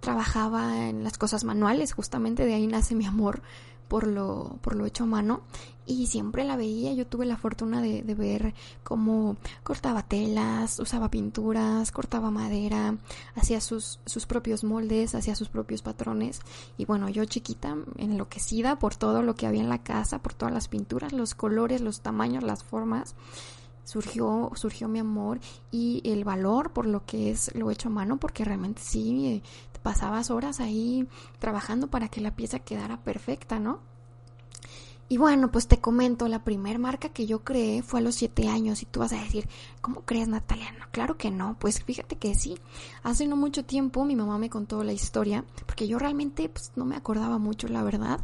trabajaba 0.00 0.88
en 0.88 1.04
las 1.04 1.18
cosas 1.18 1.44
manuales, 1.44 1.92
justamente 1.92 2.44
de 2.44 2.54
ahí 2.54 2.66
nace 2.66 2.94
mi 2.94 3.06
amor 3.06 3.42
por 3.88 4.06
lo, 4.06 4.58
por 4.60 4.76
lo 4.76 4.86
hecho 4.86 5.04
a 5.04 5.06
mano 5.06 5.42
y 5.86 6.06
siempre 6.06 6.44
la 6.44 6.56
veía, 6.56 6.92
yo 6.94 7.06
tuve 7.06 7.26
la 7.26 7.36
fortuna 7.36 7.82
de, 7.82 8.02
de, 8.02 8.14
ver 8.14 8.54
cómo 8.82 9.36
cortaba 9.62 10.02
telas, 10.02 10.80
usaba 10.80 11.10
pinturas, 11.10 11.92
cortaba 11.92 12.30
madera, 12.30 12.96
hacía 13.34 13.60
sus, 13.60 14.00
sus 14.06 14.24
propios 14.26 14.64
moldes, 14.64 15.14
hacía 15.14 15.34
sus 15.34 15.48
propios 15.48 15.82
patrones. 15.82 16.40
Y 16.78 16.86
bueno, 16.86 17.10
yo 17.10 17.24
chiquita, 17.26 17.76
enloquecida 17.98 18.78
por 18.78 18.96
todo 18.96 19.22
lo 19.22 19.34
que 19.34 19.46
había 19.46 19.60
en 19.60 19.68
la 19.68 19.82
casa, 19.82 20.22
por 20.22 20.32
todas 20.32 20.54
las 20.54 20.68
pinturas, 20.68 21.12
los 21.12 21.34
colores, 21.34 21.82
los 21.82 22.00
tamaños, 22.00 22.42
las 22.42 22.64
formas 22.64 23.14
surgió, 23.84 24.50
surgió 24.54 24.88
mi 24.88 24.98
amor 24.98 25.40
y 25.70 26.02
el 26.04 26.24
valor 26.24 26.72
por 26.72 26.86
lo 26.86 27.04
que 27.04 27.30
es 27.30 27.54
lo 27.54 27.70
hecho 27.70 27.88
a 27.88 27.92
mano, 27.92 28.16
porque 28.18 28.44
realmente 28.44 28.82
sí, 28.82 29.26
eh, 29.26 29.42
pasabas 29.82 30.30
horas 30.30 30.60
ahí 30.60 31.06
trabajando 31.38 31.88
para 31.88 32.08
que 32.08 32.22
la 32.22 32.34
pieza 32.34 32.58
quedara 32.58 32.96
perfecta, 33.04 33.60
¿no? 33.60 33.80
Y 35.10 35.18
bueno, 35.18 35.52
pues 35.52 35.68
te 35.68 35.78
comento, 35.78 36.26
la 36.28 36.42
primer 36.42 36.78
marca 36.78 37.10
que 37.10 37.26
yo 37.26 37.44
creé 37.44 37.82
fue 37.82 38.00
a 38.00 38.02
los 38.02 38.14
siete 38.14 38.48
años 38.48 38.80
y 38.82 38.86
tú 38.86 39.00
vas 39.00 39.12
a 39.12 39.22
decir, 39.22 39.46
¿cómo 39.82 40.00
crees 40.00 40.28
Natalia? 40.28 40.72
No, 40.72 40.86
claro 40.90 41.18
que 41.18 41.30
no, 41.30 41.56
pues 41.60 41.84
fíjate 41.84 42.16
que 42.16 42.34
sí. 42.34 42.58
Hace 43.02 43.26
no 43.26 43.36
mucho 43.36 43.66
tiempo 43.66 44.06
mi 44.06 44.16
mamá 44.16 44.38
me 44.38 44.48
contó 44.48 44.82
la 44.82 44.94
historia, 44.94 45.44
porque 45.66 45.86
yo 45.86 45.98
realmente 45.98 46.48
pues, 46.48 46.72
no 46.76 46.86
me 46.86 46.96
acordaba 46.96 47.36
mucho, 47.36 47.68
la 47.68 47.82
verdad, 47.82 48.20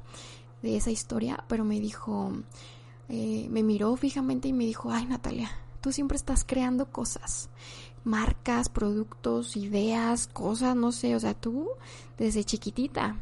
de 0.63 0.79
esa 0.79 0.91
historia, 0.91 1.45
pero 1.49 1.65
me 1.65 1.79
dijo, 1.81 2.33
eh, 3.11 3.49
me 3.51 3.63
miró 3.63 3.97
fijamente 3.97 4.49
y 4.49 4.53
me 4.53 4.65
dijo, 4.65 4.91
ay 4.91 5.07
Natalia, 5.07 5.51
tú 5.81 5.91
siempre 5.93 6.17
estás 6.17 6.45
creando 6.45 6.87
cosas, 6.87 7.51
marcas, 8.05 8.69
productos, 8.69 9.57
ideas, 9.57 10.29
cosas, 10.29 10.77
no 10.77 10.93
sé, 10.93 11.17
o 11.17 11.21
sea, 11.21 11.35
tú 11.35 11.69
desde 12.19 12.45
chiquitita. 12.45 13.17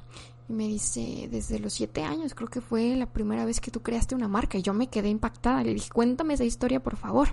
Y 0.48 0.52
me 0.52 0.66
dice, 0.66 1.28
desde 1.30 1.58
los 1.58 1.74
siete 1.74 2.02
años 2.04 2.34
creo 2.34 2.48
que 2.48 2.60
fue 2.60 2.96
la 2.96 3.06
primera 3.06 3.44
vez 3.44 3.60
que 3.60 3.70
tú 3.70 3.80
creaste 3.82 4.14
una 4.14 4.28
marca. 4.28 4.56
Y 4.56 4.62
yo 4.62 4.72
me 4.72 4.88
quedé 4.88 5.10
impactada. 5.10 5.62
Le 5.62 5.74
dije, 5.74 5.90
cuéntame 5.90 6.34
esa 6.34 6.44
historia, 6.44 6.82
por 6.82 6.96
favor. 6.96 7.28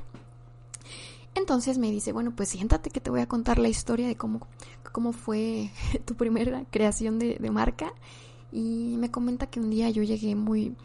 Entonces 1.34 1.78
me 1.78 1.92
dice, 1.92 2.12
bueno, 2.12 2.34
pues 2.36 2.50
siéntate 2.50 2.90
que 2.90 3.00
te 3.00 3.10
voy 3.10 3.22
a 3.22 3.28
contar 3.28 3.58
la 3.58 3.70
historia 3.70 4.08
de 4.08 4.18
cómo, 4.18 4.48
cómo 4.92 5.14
fue 5.14 5.72
tu 6.06 6.16
primera 6.16 6.66
creación 6.72 7.20
de, 7.20 7.38
de 7.40 7.52
marca. 7.52 7.94
Y 8.52 8.96
me 8.98 9.12
comenta 9.12 9.48
que 9.48 9.60
un 9.60 9.70
día 9.70 9.90
yo 9.90 10.04
llegué 10.04 10.36
muy, 10.36 10.76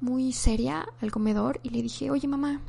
muy 0.00 0.32
seria 0.32 0.86
al 1.00 1.12
comedor 1.12 1.60
y 1.62 1.70
le 1.70 1.82
dije, 1.82 2.10
oye 2.10 2.28
mamá, 2.28 2.60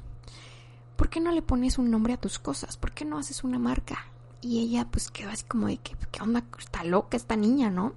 ¿por 0.96 1.10
qué 1.10 1.20
no 1.20 1.32
le 1.32 1.42
pones 1.42 1.78
un 1.78 1.90
nombre 1.90 2.14
a 2.14 2.18
tus 2.18 2.40
cosas? 2.40 2.78
¿Por 2.78 2.92
qué 2.92 3.06
no 3.06 3.18
haces 3.18 3.44
una 3.44 3.60
marca? 3.60 4.06
Y 4.42 4.60
ella 4.60 4.88
pues 4.90 5.12
quedó 5.12 5.30
así 5.30 5.44
como 5.46 5.68
de 5.68 5.78
que, 5.78 5.96
¿qué 6.12 6.22
onda? 6.22 6.44
Está 6.58 6.84
loca 6.84 7.18
esta 7.18 7.36
niña, 7.36 7.70
¿no? 7.70 7.94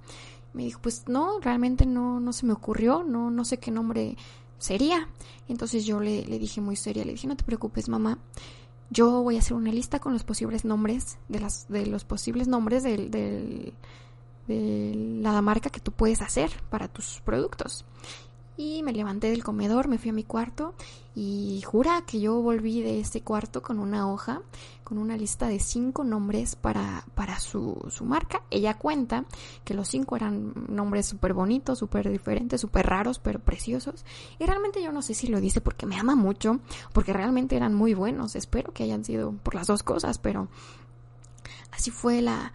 Me 0.53 0.63
dijo, 0.63 0.79
pues 0.81 1.03
no, 1.07 1.39
realmente 1.39 1.85
no, 1.85 2.19
no 2.19 2.31
se 2.33 2.45
me 2.45 2.53
ocurrió, 2.53 3.03
no, 3.03 3.29
no 3.29 3.45
sé 3.45 3.57
qué 3.57 3.71
nombre 3.71 4.15
sería. 4.57 5.09
Entonces 5.47 5.85
yo 5.85 5.99
le, 5.99 6.25
le 6.25 6.39
dije 6.39 6.61
muy 6.61 6.75
seria, 6.75 7.03
le 7.03 7.11
dije, 7.11 7.27
no 7.27 7.35
te 7.35 7.43
preocupes, 7.43 7.89
mamá. 7.89 8.19
Yo 8.89 9.23
voy 9.23 9.35
a 9.35 9.39
hacer 9.39 9.53
una 9.53 9.71
lista 9.71 9.99
con 9.99 10.13
los 10.13 10.23
posibles 10.23 10.63
nombres, 10.63 11.17
de 11.27 11.39
las, 11.39 11.67
de 11.67 11.87
los 11.87 12.05
posibles 12.05 12.47
nombres 12.47 12.83
del, 12.83 13.09
de 13.09 13.73
la 14.47 15.41
marca 15.41 15.69
que 15.69 15.79
tú 15.79 15.91
puedes 15.91 16.21
hacer 16.21 16.51
para 16.69 16.87
tus 16.87 17.21
productos. 17.25 17.85
Y 18.57 18.83
me 18.83 18.93
levanté 18.93 19.29
del 19.29 19.43
comedor, 19.43 19.87
me 19.87 19.97
fui 19.97 20.11
a 20.11 20.13
mi 20.13 20.23
cuarto 20.23 20.75
y 21.13 21.61
jura 21.65 22.03
que 22.05 22.19
yo 22.19 22.41
volví 22.41 22.81
de 22.81 22.99
ese 22.99 23.21
cuarto 23.21 23.61
con 23.61 23.79
una 23.79 24.11
hoja, 24.11 24.41
con 24.83 24.97
una 24.97 25.17
lista 25.17 25.47
de 25.47 25.59
cinco 25.59 26.03
nombres 26.03 26.55
para, 26.55 27.05
para 27.15 27.39
su, 27.39 27.85
su 27.89 28.05
marca. 28.05 28.43
Ella 28.49 28.77
cuenta 28.77 29.25
que 29.63 29.73
los 29.73 29.89
cinco 29.89 30.15
eran 30.15 30.53
nombres 30.69 31.05
súper 31.05 31.33
bonitos, 31.33 31.79
súper 31.79 32.09
diferentes, 32.09 32.61
súper 32.61 32.85
raros, 32.85 33.19
pero 33.19 33.39
preciosos. 33.39 34.05
Y 34.39 34.45
realmente 34.45 34.81
yo 34.81 34.91
no 34.91 35.01
sé 35.01 35.13
si 35.13 35.27
lo 35.27 35.41
dice 35.41 35.59
porque 35.59 35.85
me 35.85 35.97
ama 35.97 36.15
mucho, 36.15 36.59
porque 36.93 37.13
realmente 37.13 37.55
eran 37.55 37.73
muy 37.73 37.93
buenos. 37.93 38.35
Espero 38.35 38.71
que 38.73 38.83
hayan 38.83 39.03
sido 39.03 39.33
por 39.43 39.55
las 39.55 39.67
dos 39.67 39.83
cosas, 39.83 40.17
pero 40.17 40.47
así 41.71 41.91
fue 41.91 42.21
la, 42.21 42.53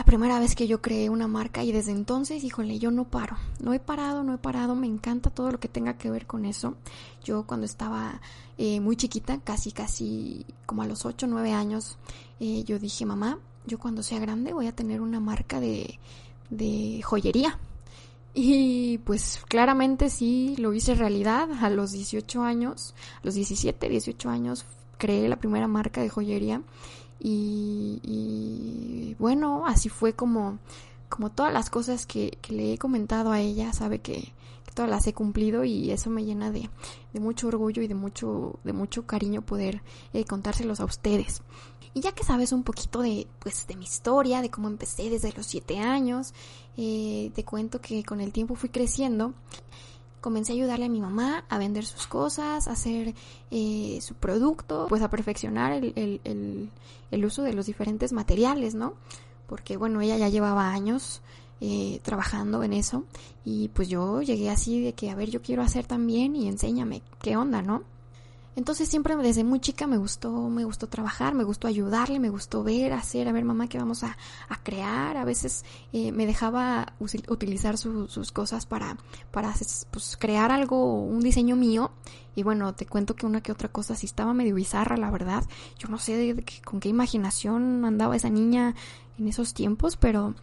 la 0.00 0.06
primera 0.06 0.40
vez 0.40 0.54
que 0.54 0.66
yo 0.66 0.80
creé 0.80 1.10
una 1.10 1.28
marca 1.28 1.62
y 1.62 1.72
desde 1.72 1.92
entonces, 1.92 2.42
híjole, 2.42 2.78
yo 2.78 2.90
no 2.90 3.04
paro, 3.04 3.36
no 3.62 3.74
he 3.74 3.80
parado, 3.80 4.22
no 4.22 4.32
he 4.32 4.38
parado, 4.38 4.74
me 4.74 4.86
encanta 4.86 5.28
todo 5.28 5.52
lo 5.52 5.60
que 5.60 5.68
tenga 5.68 5.98
que 5.98 6.10
ver 6.10 6.26
con 6.26 6.46
eso. 6.46 6.74
Yo 7.22 7.42
cuando 7.42 7.66
estaba 7.66 8.18
eh, 8.56 8.80
muy 8.80 8.96
chiquita, 8.96 9.40
casi, 9.44 9.72
casi 9.72 10.46
como 10.64 10.80
a 10.80 10.86
los 10.86 11.04
8, 11.04 11.26
9 11.26 11.52
años, 11.52 11.98
eh, 12.40 12.64
yo 12.64 12.78
dije, 12.78 13.04
mamá, 13.04 13.40
yo 13.66 13.78
cuando 13.78 14.02
sea 14.02 14.18
grande 14.20 14.54
voy 14.54 14.68
a 14.68 14.74
tener 14.74 15.02
una 15.02 15.20
marca 15.20 15.60
de, 15.60 15.98
de 16.48 17.02
joyería. 17.02 17.58
Y 18.32 18.96
pues 19.04 19.42
claramente 19.48 20.08
sí 20.08 20.54
lo 20.56 20.72
hice 20.72 20.94
realidad 20.94 21.46
a 21.62 21.68
los 21.68 21.92
18 21.92 22.42
años, 22.42 22.94
a 23.22 23.26
los 23.26 23.34
17, 23.34 23.86
18 23.86 24.30
años 24.30 24.64
creé 24.96 25.28
la 25.28 25.36
primera 25.36 25.66
marca 25.66 26.00
de 26.00 26.08
joyería 26.08 26.62
y, 27.20 29.14
bueno, 29.18 29.66
así 29.66 29.88
fue 29.88 30.14
como, 30.14 30.58
como 31.08 31.30
todas 31.30 31.52
las 31.52 31.70
cosas 31.70 32.06
que, 32.06 32.38
le 32.48 32.72
he 32.72 32.78
comentado 32.78 33.32
a 33.32 33.40
ella, 33.40 33.72
sabe 33.72 34.00
que, 34.00 34.32
todas 34.74 34.88
las 34.88 35.04
he 35.08 35.12
cumplido 35.12 35.64
y 35.64 35.90
eso 35.90 36.10
me 36.10 36.24
llena 36.24 36.52
de, 36.52 36.70
de, 37.12 37.18
mucho 37.18 37.48
orgullo 37.48 37.82
y 37.82 37.88
de 37.88 37.96
mucho, 37.96 38.60
de 38.62 38.72
mucho 38.72 39.04
cariño 39.04 39.42
poder 39.42 39.82
eh, 40.12 40.24
contárselos 40.24 40.78
a 40.78 40.84
ustedes. 40.84 41.42
Y 41.92 42.02
ya 42.02 42.12
que 42.12 42.22
sabes 42.22 42.52
un 42.52 42.62
poquito 42.62 43.02
de, 43.02 43.26
pues, 43.40 43.66
de 43.66 43.74
mi 43.74 43.84
historia, 43.84 44.40
de 44.42 44.50
cómo 44.50 44.68
empecé 44.68 45.10
desde 45.10 45.32
los 45.32 45.46
siete 45.46 45.80
años, 45.80 46.34
eh, 46.76 47.32
te 47.34 47.44
cuento 47.44 47.80
que 47.80 48.04
con 48.04 48.20
el 48.20 48.32
tiempo 48.32 48.54
fui 48.54 48.68
creciendo 48.68 49.34
comencé 50.20 50.52
a 50.52 50.54
ayudarle 50.54 50.86
a 50.86 50.88
mi 50.88 51.00
mamá 51.00 51.44
a 51.48 51.58
vender 51.58 51.84
sus 51.84 52.06
cosas, 52.06 52.68
a 52.68 52.72
hacer 52.72 53.14
eh, 53.50 53.98
su 54.02 54.14
producto, 54.14 54.86
pues 54.88 55.02
a 55.02 55.10
perfeccionar 55.10 55.72
el, 55.72 55.92
el, 55.96 56.70
el, 57.10 57.24
uso 57.24 57.42
de 57.42 57.52
los 57.52 57.66
diferentes 57.66 58.12
materiales, 58.12 58.74
¿no? 58.74 58.94
Porque 59.46 59.76
bueno, 59.76 60.00
ella 60.00 60.16
ya 60.16 60.28
llevaba 60.28 60.70
años 60.70 61.22
eh, 61.60 62.00
trabajando 62.02 62.62
en 62.62 62.72
eso 62.72 63.04
y 63.44 63.68
pues 63.68 63.88
yo 63.88 64.22
llegué 64.22 64.50
así 64.50 64.82
de 64.82 64.92
que, 64.92 65.10
a 65.10 65.14
ver, 65.14 65.30
yo 65.30 65.42
quiero 65.42 65.62
hacer 65.62 65.86
también 65.86 66.36
y 66.36 66.48
enséñame 66.48 67.02
qué 67.20 67.36
onda, 67.36 67.62
¿no? 67.62 67.82
Entonces 68.56 68.88
siempre 68.88 69.16
desde 69.16 69.44
muy 69.44 69.60
chica 69.60 69.86
me 69.86 69.96
gustó, 69.96 70.48
me 70.48 70.64
gustó 70.64 70.88
trabajar, 70.88 71.34
me 71.34 71.44
gustó 71.44 71.68
ayudarle, 71.68 72.18
me 72.18 72.30
gustó 72.30 72.64
ver, 72.64 72.92
hacer, 72.92 73.28
a 73.28 73.32
ver 73.32 73.44
mamá 73.44 73.68
qué 73.68 73.78
vamos 73.78 74.02
a, 74.02 74.16
a 74.48 74.62
crear. 74.62 75.16
A 75.16 75.24
veces 75.24 75.64
eh, 75.92 76.12
me 76.12 76.26
dejaba 76.26 76.94
utilizar 77.28 77.78
sus 77.78 78.32
cosas 78.32 78.66
para, 78.66 78.96
para 79.30 79.54
pues, 79.90 80.16
crear 80.18 80.50
algo, 80.50 81.02
un 81.02 81.20
diseño 81.20 81.56
mío. 81.56 81.92
Y 82.34 82.42
bueno, 82.42 82.74
te 82.74 82.86
cuento 82.86 83.14
que 83.14 83.26
una 83.26 83.40
que 83.40 83.52
otra 83.52 83.68
cosa 83.68 83.94
sí 83.94 84.06
estaba 84.06 84.34
medio 84.34 84.54
bizarra, 84.54 84.96
la 84.96 85.10
verdad. 85.10 85.44
Yo 85.78 85.88
no 85.88 85.98
sé 85.98 86.16
de, 86.16 86.44
con 86.64 86.80
qué 86.80 86.88
imaginación 86.88 87.84
andaba 87.84 88.16
esa 88.16 88.30
niña 88.30 88.74
en 89.18 89.28
esos 89.28 89.54
tiempos, 89.54 89.96
pero 89.96 90.34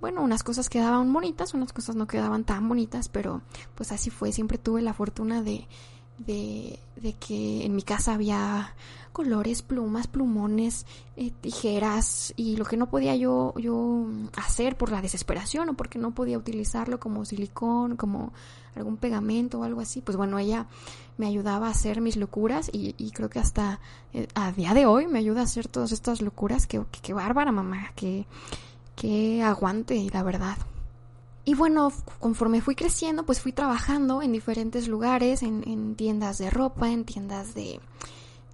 bueno, 0.00 0.22
unas 0.22 0.42
cosas 0.42 0.68
quedaban 0.68 1.12
bonitas, 1.12 1.54
unas 1.54 1.72
cosas 1.72 1.96
no 1.96 2.06
quedaban 2.06 2.44
tan 2.44 2.68
bonitas, 2.68 3.08
pero 3.08 3.42
pues 3.74 3.92
así 3.92 4.10
fue. 4.10 4.32
Siempre 4.32 4.58
tuve 4.58 4.82
la 4.82 4.92
fortuna 4.92 5.42
de 5.42 5.66
de, 6.18 6.78
de 6.96 7.12
que 7.14 7.64
en 7.64 7.74
mi 7.74 7.82
casa 7.82 8.14
había 8.14 8.74
colores, 9.16 9.62
plumas, 9.62 10.08
plumones, 10.08 10.84
eh, 11.16 11.32
tijeras 11.40 12.34
y 12.36 12.56
lo 12.56 12.66
que 12.66 12.76
no 12.76 12.90
podía 12.90 13.16
yo, 13.16 13.54
yo 13.56 14.06
hacer 14.36 14.76
por 14.76 14.92
la 14.92 15.00
desesperación 15.00 15.70
o 15.70 15.74
porque 15.74 15.98
no 15.98 16.10
podía 16.10 16.36
utilizarlo 16.36 17.00
como 17.00 17.24
silicón, 17.24 17.96
como 17.96 18.34
algún 18.74 18.98
pegamento 18.98 19.60
o 19.60 19.64
algo 19.64 19.80
así, 19.80 20.02
pues 20.02 20.18
bueno, 20.18 20.38
ella 20.38 20.66
me 21.16 21.26
ayudaba 21.26 21.68
a 21.68 21.70
hacer 21.70 22.02
mis 22.02 22.18
locuras 22.18 22.68
y, 22.70 22.94
y 22.98 23.10
creo 23.12 23.30
que 23.30 23.38
hasta 23.38 23.80
eh, 24.12 24.28
a 24.34 24.52
día 24.52 24.74
de 24.74 24.84
hoy 24.84 25.06
me 25.06 25.18
ayuda 25.18 25.40
a 25.40 25.44
hacer 25.44 25.66
todas 25.66 25.92
estas 25.92 26.20
locuras, 26.20 26.66
que, 26.66 26.82
que, 27.00 27.14
bárbara 27.14 27.52
mamá, 27.52 27.92
que, 27.96 28.26
que 28.96 29.42
aguante, 29.42 30.06
la 30.12 30.22
verdad. 30.22 30.58
Y 31.48 31.54
bueno, 31.54 31.92
conforme 32.18 32.60
fui 32.60 32.74
creciendo, 32.74 33.24
pues 33.24 33.40
fui 33.40 33.52
trabajando 33.52 34.20
en 34.20 34.32
diferentes 34.32 34.88
lugares, 34.88 35.44
en, 35.44 35.94
tiendas 35.94 36.38
de 36.38 36.50
ropa, 36.50 36.90
en 36.90 37.04
tiendas 37.04 37.54
de, 37.54 37.78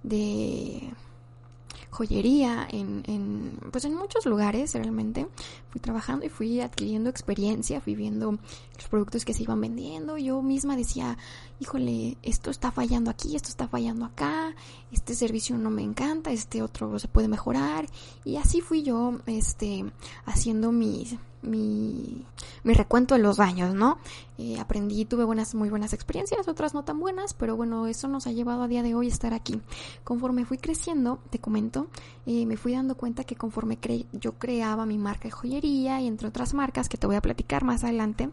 de 0.03 0.93
joyería, 1.89 2.67
en, 2.69 3.01
en, 3.07 3.57
pues 3.71 3.85
en 3.85 3.95
muchos 3.95 4.27
lugares 4.27 4.75
realmente. 4.75 5.25
Fui 5.71 5.81
trabajando 5.81 6.27
y 6.27 6.29
fui 6.29 6.61
adquiriendo 6.61 7.09
experiencia, 7.09 7.81
fui 7.81 7.95
viendo 7.95 8.33
los 8.75 8.87
productos 8.91 9.25
que 9.25 9.33
se 9.33 9.41
iban 9.41 9.59
vendiendo. 9.59 10.19
Yo 10.19 10.43
misma 10.43 10.75
decía, 10.75 11.17
híjole, 11.59 12.17
esto 12.21 12.51
está 12.51 12.71
fallando 12.71 13.09
aquí, 13.09 13.35
esto 13.35 13.49
está 13.49 13.67
fallando 13.67 14.05
acá, 14.05 14.55
este 14.91 15.15
servicio 15.15 15.57
no 15.57 15.69
me 15.69 15.83
encanta, 15.83 16.31
este 16.31 16.61
otro 16.61 16.99
se 16.99 17.07
puede 17.07 17.27
mejorar. 17.27 17.85
Y 18.25 18.37
así 18.37 18.61
fui 18.61 18.83
yo, 18.83 19.19
este, 19.25 19.85
haciendo 20.25 20.71
mis 20.71 21.15
mi, 21.43 22.25
mi 22.63 22.73
recuento 22.73 23.15
de 23.15 23.21
los 23.21 23.39
años, 23.39 23.75
¿no? 23.75 23.97
Eh, 24.37 24.59
aprendí, 24.59 25.05
tuve 25.05 25.23
buenas, 25.23 25.53
muy 25.53 25.69
buenas 25.69 25.93
experiencias, 25.93 26.47
otras 26.47 26.73
no 26.73 26.83
tan 26.83 26.99
buenas, 26.99 27.33
pero 27.33 27.55
bueno, 27.55 27.87
eso 27.87 28.07
nos 28.07 28.25
ha 28.25 28.31
llevado 28.31 28.63
a 28.63 28.67
día 28.67 28.81
de 28.81 28.95
hoy 28.95 29.07
estar 29.07 29.33
aquí. 29.33 29.61
Conforme 30.03 30.45
fui 30.45 30.57
creciendo, 30.57 31.19
te 31.29 31.39
comento, 31.39 31.87
eh, 32.25 32.45
me 32.45 32.57
fui 32.57 32.73
dando 32.73 32.95
cuenta 32.95 33.23
que 33.25 33.35
conforme 33.35 33.77
yo 34.13 34.33
creaba 34.33 34.85
mi 34.85 34.97
marca 34.97 35.25
de 35.25 35.31
joyería 35.31 36.01
y 36.01 36.07
entre 36.07 36.29
otras 36.29 36.53
marcas 36.53 36.89
que 36.89 36.97
te 36.97 37.07
voy 37.07 37.15
a 37.15 37.21
platicar 37.21 37.63
más 37.63 37.83
adelante, 37.83 38.29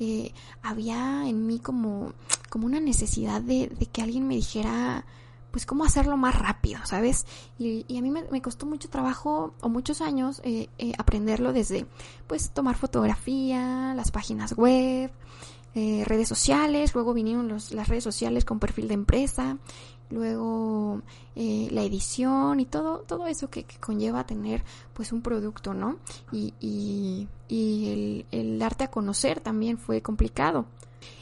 eh, 0.00 0.32
había 0.62 1.28
en 1.28 1.46
mí 1.46 1.58
como, 1.58 2.12
como 2.50 2.66
una 2.66 2.80
necesidad 2.80 3.40
de, 3.40 3.68
de 3.68 3.86
que 3.86 4.02
alguien 4.02 4.26
me 4.26 4.36
dijera, 4.36 5.04
pues 5.50 5.66
cómo 5.66 5.84
hacerlo 5.84 6.16
más 6.16 6.38
rápido, 6.38 6.80
¿sabes? 6.84 7.26
Y, 7.58 7.84
a 7.96 8.02
mí 8.02 8.10
me, 8.10 8.42
costó 8.42 8.66
mucho 8.66 8.88
trabajo 8.88 9.54
o 9.60 9.68
muchos 9.68 10.00
años 10.00 10.40
eh, 10.44 10.68
eh, 10.78 10.92
aprenderlo 10.98 11.52
desde, 11.52 11.86
pues, 12.26 12.50
tomar 12.50 12.76
fotografía, 12.76 13.94
las 13.94 14.10
páginas 14.10 14.54
web, 14.54 15.10
eh, 15.74 16.04
redes 16.06 16.28
sociales, 16.28 16.94
luego 16.94 17.14
vinieron 17.14 17.48
los, 17.48 17.72
las 17.72 17.88
redes 17.88 18.04
sociales 18.04 18.44
con 18.44 18.58
perfil 18.58 18.88
de 18.88 18.94
empresa, 18.94 19.58
luego 20.10 21.02
la 21.34 21.82
edición 21.82 22.60
y 22.60 22.66
todo, 22.66 23.00
todo 23.00 23.26
eso 23.26 23.48
que, 23.48 23.64
conlleva 23.80 24.26
tener, 24.26 24.64
pues, 24.94 25.12
un 25.12 25.22
producto, 25.22 25.74
¿no? 25.74 25.98
Y, 26.32 26.54
y, 26.60 27.28
y 27.48 27.88
el, 27.90 28.26
el 28.32 28.58
darte 28.58 28.84
a 28.84 28.90
conocer 28.90 29.40
también 29.40 29.78
fue 29.78 30.02
complicado. 30.02 30.66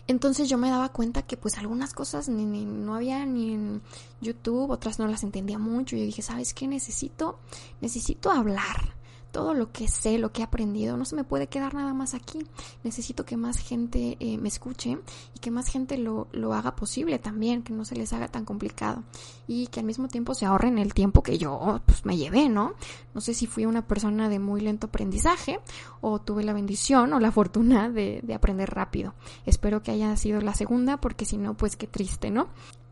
Entonces 0.06 0.48
yo 0.48 0.56
me 0.58 0.70
daba 0.70 0.90
cuenta 0.90 1.22
que 1.22 1.36
pues 1.36 1.58
algunas 1.58 1.92
cosas 1.92 2.28
ni, 2.28 2.44
no 2.64 2.94
había 2.94 3.26
ni 3.26 3.54
en 3.54 3.82
YouTube, 4.20 4.70
otras 4.70 4.98
no 4.98 5.06
las 5.08 5.22
entendía 5.24 5.58
mucho. 5.58 5.96
Yo 5.96 6.04
dije, 6.04 6.22
¿sabes 6.22 6.54
qué? 6.54 6.68
Necesito, 6.68 7.38
necesito 7.80 8.30
hablar. 8.30 8.94
Todo 9.36 9.52
lo 9.52 9.70
que 9.70 9.86
sé, 9.86 10.16
lo 10.16 10.32
que 10.32 10.40
he 10.40 10.44
aprendido, 10.44 10.96
no 10.96 11.04
se 11.04 11.14
me 11.14 11.22
puede 11.22 11.46
quedar 11.46 11.74
nada 11.74 11.92
más 11.92 12.14
aquí. 12.14 12.38
Necesito 12.84 13.26
que 13.26 13.36
más 13.36 13.58
gente 13.58 14.16
eh, 14.18 14.38
me 14.38 14.48
escuche 14.48 14.96
y 15.34 15.38
que 15.40 15.50
más 15.50 15.68
gente 15.68 15.98
lo, 15.98 16.28
lo 16.32 16.54
haga 16.54 16.74
posible 16.74 17.18
también, 17.18 17.62
que 17.62 17.74
no 17.74 17.84
se 17.84 17.96
les 17.96 18.14
haga 18.14 18.28
tan 18.28 18.46
complicado 18.46 19.04
y 19.46 19.66
que 19.66 19.80
al 19.80 19.84
mismo 19.84 20.08
tiempo 20.08 20.32
se 20.32 20.46
ahorren 20.46 20.78
el 20.78 20.94
tiempo 20.94 21.22
que 21.22 21.36
yo 21.36 21.82
pues 21.84 22.06
me 22.06 22.16
llevé, 22.16 22.48
¿no? 22.48 22.76
No 23.12 23.20
sé 23.20 23.34
si 23.34 23.46
fui 23.46 23.66
una 23.66 23.86
persona 23.86 24.30
de 24.30 24.38
muy 24.38 24.62
lento 24.62 24.86
aprendizaje 24.86 25.60
o 26.00 26.18
tuve 26.18 26.42
la 26.42 26.54
bendición 26.54 27.12
o 27.12 27.20
la 27.20 27.30
fortuna 27.30 27.90
de, 27.90 28.20
de 28.22 28.32
aprender 28.32 28.70
rápido. 28.70 29.12
Espero 29.44 29.82
que 29.82 29.90
haya 29.90 30.16
sido 30.16 30.40
la 30.40 30.54
segunda 30.54 30.96
porque 30.96 31.26
si 31.26 31.36
no, 31.36 31.58
pues 31.58 31.76
qué 31.76 31.86
triste, 31.86 32.30
¿no? 32.30 32.48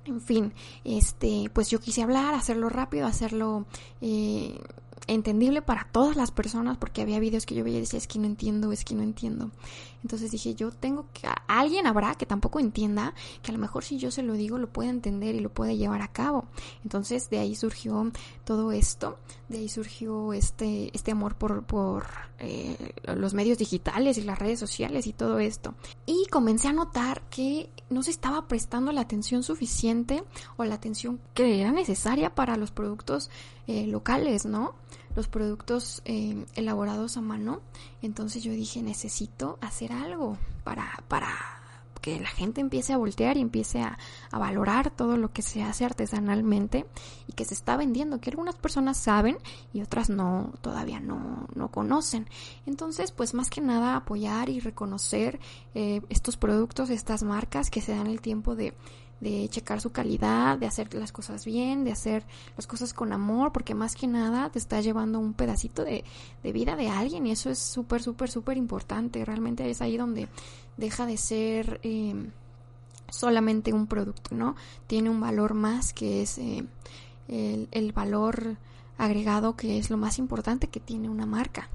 En 0.06 0.20
fin, 0.20 0.52
este, 0.84 1.50
pues 1.54 1.70
yo 1.70 1.80
quise 1.80 2.02
hablar, 2.02 2.34
hacerlo 2.34 2.68
rápido, 2.68 3.06
hacerlo 3.06 3.64
eh, 4.02 4.60
entendible 5.06 5.62
para 5.62 5.88
todas 5.90 6.16
las 6.16 6.30
personas, 6.30 6.78
porque 6.78 7.02
había 7.02 7.18
videos 7.18 7.46
que 7.46 7.54
yo 7.54 7.64
veía 7.64 7.78
y 7.78 7.80
decía, 7.80 7.98
es 7.98 8.06
que 8.06 8.18
no 8.18 8.26
entiendo, 8.26 8.72
es 8.72 8.84
que 8.84 8.94
no 8.94 9.02
entiendo. 9.02 9.50
Entonces 10.02 10.30
dije, 10.30 10.54
yo 10.54 10.70
tengo 10.70 11.06
que, 11.14 11.26
alguien 11.46 11.86
habrá 11.86 12.14
que 12.14 12.26
tampoco 12.26 12.60
entienda, 12.60 13.14
que 13.42 13.50
a 13.50 13.54
lo 13.54 13.58
mejor 13.58 13.84
si 13.84 13.96
yo 13.96 14.10
se 14.10 14.22
lo 14.22 14.34
digo 14.34 14.58
lo 14.58 14.68
puede 14.68 14.90
entender 14.90 15.34
y 15.34 15.40
lo 15.40 15.48
puede 15.48 15.78
llevar 15.78 16.02
a 16.02 16.12
cabo. 16.12 16.44
Entonces 16.82 17.30
de 17.30 17.38
ahí 17.38 17.56
surgió 17.56 18.12
todo 18.44 18.70
esto, 18.70 19.18
de 19.48 19.58
ahí 19.58 19.68
surgió 19.68 20.34
este, 20.34 20.90
este 20.94 21.12
amor 21.12 21.36
por, 21.36 21.64
por 21.64 22.06
eh, 22.38 22.92
los 23.16 23.32
medios 23.32 23.56
digitales 23.56 24.18
y 24.18 24.22
las 24.22 24.38
redes 24.38 24.60
sociales 24.60 25.06
y 25.06 25.14
todo 25.14 25.38
esto. 25.38 25.74
Y 26.04 26.26
comencé 26.30 26.68
a 26.68 26.74
notar 26.74 27.22
que 27.30 27.70
no 27.88 28.02
se 28.02 28.10
estaba 28.10 28.46
prestando 28.46 28.92
la 28.92 29.00
atención 29.00 29.42
suficiente 29.42 30.22
o 30.56 30.64
la 30.64 30.74
atención 30.74 31.18
que 31.32 31.60
era 31.60 31.72
necesaria 31.72 32.34
para 32.34 32.58
los 32.58 32.70
productos 32.70 33.30
eh, 33.66 33.86
locales, 33.86 34.44
¿no? 34.44 34.74
Los 35.14 35.28
productos 35.28 36.02
eh, 36.04 36.44
elaborados 36.54 37.16
a 37.16 37.20
mano. 37.20 37.60
Entonces 38.02 38.42
yo 38.42 38.52
dije, 38.52 38.82
necesito 38.82 39.58
hacer 39.60 39.92
algo 39.92 40.38
para, 40.64 41.02
para 41.08 41.54
que 42.04 42.20
la 42.20 42.28
gente 42.28 42.60
empiece 42.60 42.92
a 42.92 42.98
voltear 42.98 43.38
y 43.38 43.40
empiece 43.40 43.80
a, 43.80 43.96
a, 44.30 44.38
valorar 44.38 44.90
todo 44.90 45.16
lo 45.16 45.32
que 45.32 45.40
se 45.40 45.62
hace 45.62 45.86
artesanalmente 45.86 46.84
y 47.26 47.32
que 47.32 47.46
se 47.46 47.54
está 47.54 47.78
vendiendo, 47.78 48.20
que 48.20 48.28
algunas 48.28 48.56
personas 48.56 48.98
saben 48.98 49.38
y 49.72 49.80
otras 49.80 50.10
no, 50.10 50.52
todavía 50.60 51.00
no, 51.00 51.48
no 51.54 51.68
conocen. 51.70 52.28
Entonces, 52.66 53.10
pues 53.10 53.32
más 53.32 53.48
que 53.48 53.62
nada 53.62 53.96
apoyar 53.96 54.50
y 54.50 54.60
reconocer 54.60 55.40
eh, 55.74 56.02
estos 56.10 56.36
productos, 56.36 56.90
estas 56.90 57.22
marcas 57.22 57.70
que 57.70 57.80
se 57.80 57.92
dan 57.92 58.08
el 58.08 58.20
tiempo 58.20 58.54
de 58.54 58.74
de 59.20 59.48
checar 59.48 59.80
su 59.80 59.90
calidad, 59.90 60.58
de 60.58 60.66
hacer 60.66 60.92
las 60.94 61.12
cosas 61.12 61.44
bien, 61.44 61.84
de 61.84 61.92
hacer 61.92 62.24
las 62.56 62.66
cosas 62.66 62.92
con 62.92 63.12
amor, 63.12 63.52
porque 63.52 63.74
más 63.74 63.94
que 63.94 64.06
nada 64.06 64.50
te 64.50 64.58
está 64.58 64.80
llevando 64.80 65.18
un 65.18 65.32
pedacito 65.32 65.84
de, 65.84 66.04
de 66.42 66.52
vida 66.52 66.76
de 66.76 66.88
alguien 66.88 67.26
y 67.26 67.30
eso 67.30 67.50
es 67.50 67.58
súper, 67.58 68.02
súper, 68.02 68.30
súper 68.30 68.56
importante. 68.56 69.24
Realmente 69.24 69.68
es 69.68 69.80
ahí 69.80 69.96
donde 69.96 70.28
deja 70.76 71.06
de 71.06 71.16
ser 71.16 71.80
eh, 71.82 72.30
solamente 73.10 73.72
un 73.72 73.86
producto, 73.86 74.34
¿no? 74.34 74.56
Tiene 74.86 75.10
un 75.10 75.20
valor 75.20 75.54
más 75.54 75.92
que 75.92 76.22
es 76.22 76.38
eh, 76.38 76.64
el, 77.28 77.68
el 77.70 77.92
valor 77.92 78.56
agregado 78.98 79.56
que 79.56 79.78
es 79.78 79.90
lo 79.90 79.96
más 79.96 80.18
importante 80.18 80.68
que 80.68 80.80
tiene 80.80 81.08
una 81.08 81.26
marca. 81.26 81.68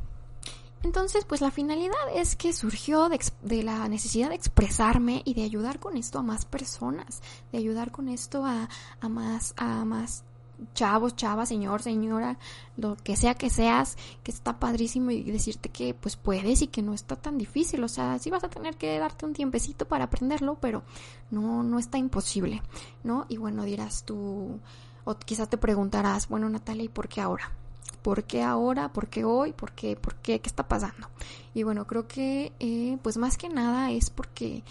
Entonces, 0.83 1.25
pues 1.25 1.41
la 1.41 1.51
finalidad 1.51 1.95
es 2.13 2.36
que 2.36 2.53
surgió 2.53 3.09
de, 3.09 3.19
de, 3.41 3.63
la 3.63 3.88
necesidad 3.89 4.29
de 4.29 4.36
expresarme 4.36 5.21
y 5.25 5.33
de 5.33 5.43
ayudar 5.43 5.79
con 5.79 5.98
esto 5.98 6.19
a 6.19 6.24
más 6.24 6.45
personas, 6.45 7.21
de 7.51 7.57
ayudar 7.57 7.91
con 7.91 8.07
esto 8.07 8.45
a, 8.45 8.69
a 9.01 9.09
más, 9.09 9.53
a 9.57 9.83
más 9.83 10.24
chavos, 10.74 11.15
chavas, 11.15 11.50
señor, 11.50 11.81
señora, 11.81 12.38
lo 12.77 12.95
que 12.95 13.15
sea 13.15 13.36
que 13.36 13.50
seas, 13.50 13.98
que 14.24 14.31
está 14.31 14.59
padrísimo 14.59 15.12
y 15.12 15.24
decirte 15.24 15.69
que 15.69 15.93
pues 15.93 16.15
puedes 16.15 16.62
y 16.62 16.67
que 16.67 16.81
no 16.81 16.93
está 16.93 17.15
tan 17.15 17.38
difícil, 17.38 17.83
o 17.83 17.88
sea, 17.88 18.19
sí 18.19 18.29
vas 18.29 18.43
a 18.43 18.50
tener 18.50 18.75
que 18.77 18.98
darte 19.00 19.25
un 19.25 19.33
tiempecito 19.33 19.88
para 19.88 20.05
aprenderlo, 20.05 20.57
pero 20.59 20.83
no, 21.31 21.63
no 21.63 21.79
está 21.79 21.98
imposible, 21.98 22.62
¿no? 23.03 23.25
Y 23.29 23.38
bueno, 23.38 23.63
dirás 23.63 24.03
tú, 24.03 24.59
o 25.05 25.15
quizás 25.15 25.50
te 25.50 25.57
preguntarás, 25.57 26.27
bueno, 26.27 26.50
Natalia, 26.50 26.83
¿y 26.83 26.89
por 26.89 27.07
qué 27.07 27.21
ahora? 27.21 27.51
¿Por 28.01 28.24
qué 28.24 28.44
ahora? 28.44 28.94
¿Por 28.94 29.08
qué 29.08 29.24
hoy? 29.25 29.51
¿Por 29.53 29.72
qué? 29.74 29.96
¿Por 29.96 30.15
qué? 30.15 30.39
¿Qué 30.39 30.50
está 30.50 30.68
pasando? 30.68 31.10
Y 31.53 31.63
bueno, 31.63 31.86
creo 31.86 32.08
que 32.08 32.53
eh, 32.60 32.98
pues 33.01 33.18
más 33.18 33.38
que 33.38 33.50
nada 33.50 33.91
es 33.91 34.10
porque 34.10 34.63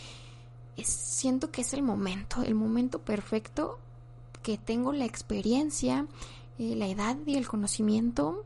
siento 0.85 1.51
que 1.51 1.63
es 1.63 1.73
el 1.75 1.83
momento, 1.83 2.43
el 2.43 2.55
momento 2.55 3.01
perfecto 3.01 3.79
que 4.43 4.59
tengo 4.59 4.93
la 4.93 5.05
experiencia, 5.05 6.07
eh, 6.59 6.75
la 6.77 6.87
edad 6.87 7.17
y 7.27 7.37
el 7.37 7.47
conocimiento 7.47 8.45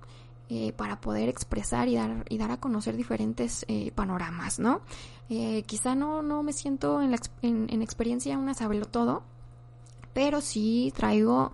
eh, 0.49 0.73
para 0.73 1.01
poder 1.01 1.29
expresar 1.29 1.89
y 1.89 1.95
dar, 1.97 2.25
y 2.29 2.39
dar 2.39 2.51
a 2.51 2.59
conocer 2.59 2.97
diferentes 2.97 3.65
eh, 3.69 3.93
panoramas, 3.95 4.59
¿no? 4.59 4.81
Quizá 5.65 5.95
no, 5.95 6.21
no 6.21 6.43
me 6.43 6.53
siento 6.53 7.01
en, 7.01 7.11
la, 7.11 7.19
en, 7.41 7.67
en 7.71 7.81
experiencia 7.81 8.37
una 8.37 8.53
sabelo 8.53 8.85
todo, 8.85 9.23
pero 10.13 10.43
sí 10.43 10.93
traigo 10.95 11.53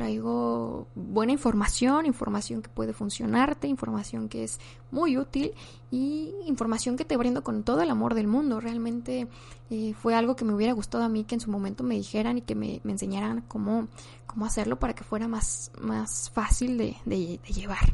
traigo 0.00 0.86
buena 0.94 1.32
información, 1.32 2.06
información 2.06 2.62
que 2.62 2.70
puede 2.70 2.94
funcionarte, 2.94 3.68
información 3.68 4.30
que 4.30 4.44
es 4.44 4.58
muy 4.90 5.18
útil 5.18 5.52
y 5.90 6.32
información 6.46 6.96
que 6.96 7.04
te 7.04 7.18
brindo 7.18 7.44
con 7.44 7.64
todo 7.64 7.82
el 7.82 7.90
amor 7.90 8.14
del 8.14 8.26
mundo. 8.26 8.60
Realmente 8.60 9.28
eh, 9.68 9.92
fue 9.92 10.14
algo 10.14 10.36
que 10.36 10.46
me 10.46 10.54
hubiera 10.54 10.72
gustado 10.72 11.04
a 11.04 11.10
mí 11.10 11.24
que 11.24 11.34
en 11.34 11.42
su 11.42 11.50
momento 11.50 11.84
me 11.84 11.96
dijeran 11.96 12.38
y 12.38 12.40
que 12.40 12.54
me, 12.54 12.80
enseñaran 12.86 13.42
cómo, 13.46 13.88
cómo 14.26 14.46
hacerlo 14.46 14.78
para 14.78 14.94
que 14.94 15.04
fuera 15.04 15.28
más, 15.28 15.70
más 15.78 16.30
fácil 16.30 16.78
de 16.78 17.38
llevar. 17.52 17.90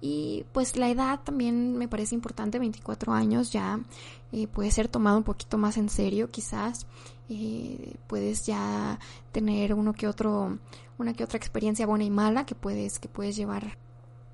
Y 0.00 0.44
pues 0.52 0.76
la 0.76 0.90
edad 0.90 1.20
también 1.22 1.76
me 1.78 1.88
parece 1.88 2.14
importante, 2.14 2.58
24 2.58 3.12
años 3.12 3.52
ya 3.52 3.80
eh, 4.32 4.46
puede 4.46 4.70
ser 4.70 4.88
tomado 4.88 5.16
un 5.16 5.24
poquito 5.24 5.58
más 5.58 5.76
en 5.76 5.88
serio 5.88 6.28
quizás. 6.30 6.86
Eh, 7.28 7.94
puedes 8.06 8.46
ya 8.46 8.98
tener 9.32 9.74
uno 9.74 9.92
que 9.92 10.06
otro 10.06 10.58
una 10.98 11.12
que 11.12 11.24
otra 11.24 11.36
experiencia 11.36 11.86
buena 11.86 12.04
y 12.04 12.10
mala 12.10 12.46
que 12.46 12.54
puedes, 12.54 12.98
que 12.98 13.08
puedes 13.08 13.36
llevar 13.36 13.76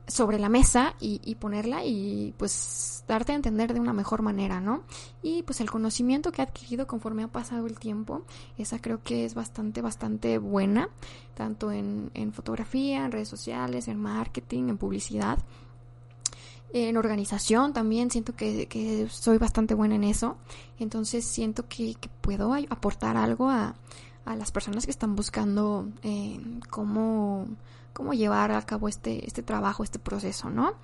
sobre 0.06 0.38
la 0.38 0.48
mesa 0.48 0.94
y, 1.00 1.20
y, 1.24 1.36
ponerla 1.36 1.84
y 1.84 2.34
pues 2.36 3.04
darte 3.06 3.32
a 3.32 3.34
entender 3.36 3.72
de 3.72 3.80
una 3.80 3.92
mejor 3.92 4.22
manera, 4.22 4.60
¿no? 4.60 4.82
Y 5.22 5.42
pues 5.44 5.60
el 5.60 5.70
conocimiento 5.70 6.32
que 6.32 6.42
he 6.42 6.44
adquirido 6.44 6.86
conforme 6.86 7.22
ha 7.22 7.28
pasado 7.28 7.66
el 7.66 7.78
tiempo, 7.78 8.22
esa 8.58 8.80
creo 8.80 9.02
que 9.02 9.24
es 9.24 9.34
bastante, 9.34 9.80
bastante 9.80 10.38
buena, 10.38 10.88
tanto 11.34 11.70
en, 11.70 12.10
en 12.14 12.32
fotografía, 12.32 13.04
en 13.04 13.12
redes 13.12 13.28
sociales, 13.28 13.88
en 13.88 13.98
marketing, 13.98 14.68
en 14.68 14.78
publicidad. 14.78 15.38
En 16.74 16.96
organización 16.96 17.72
también 17.72 18.10
siento 18.10 18.34
que, 18.34 18.66
que 18.66 19.06
soy 19.10 19.38
bastante 19.38 19.74
buena 19.74 19.96
en 19.96 20.04
eso. 20.04 20.38
Entonces 20.78 21.24
siento 21.24 21.68
que, 21.68 21.94
que 21.94 22.08
puedo 22.08 22.54
aportar 22.70 23.16
algo 23.16 23.50
a, 23.50 23.74
a 24.24 24.36
las 24.36 24.52
personas 24.52 24.84
que 24.84 24.90
están 24.90 25.16
buscando 25.16 25.88
eh, 26.02 26.40
cómo, 26.70 27.46
cómo 27.92 28.14
llevar 28.14 28.52
a 28.52 28.62
cabo 28.62 28.88
este, 28.88 29.26
este 29.26 29.42
trabajo, 29.42 29.84
este 29.84 29.98
proceso, 29.98 30.50
¿no? 30.50 30.74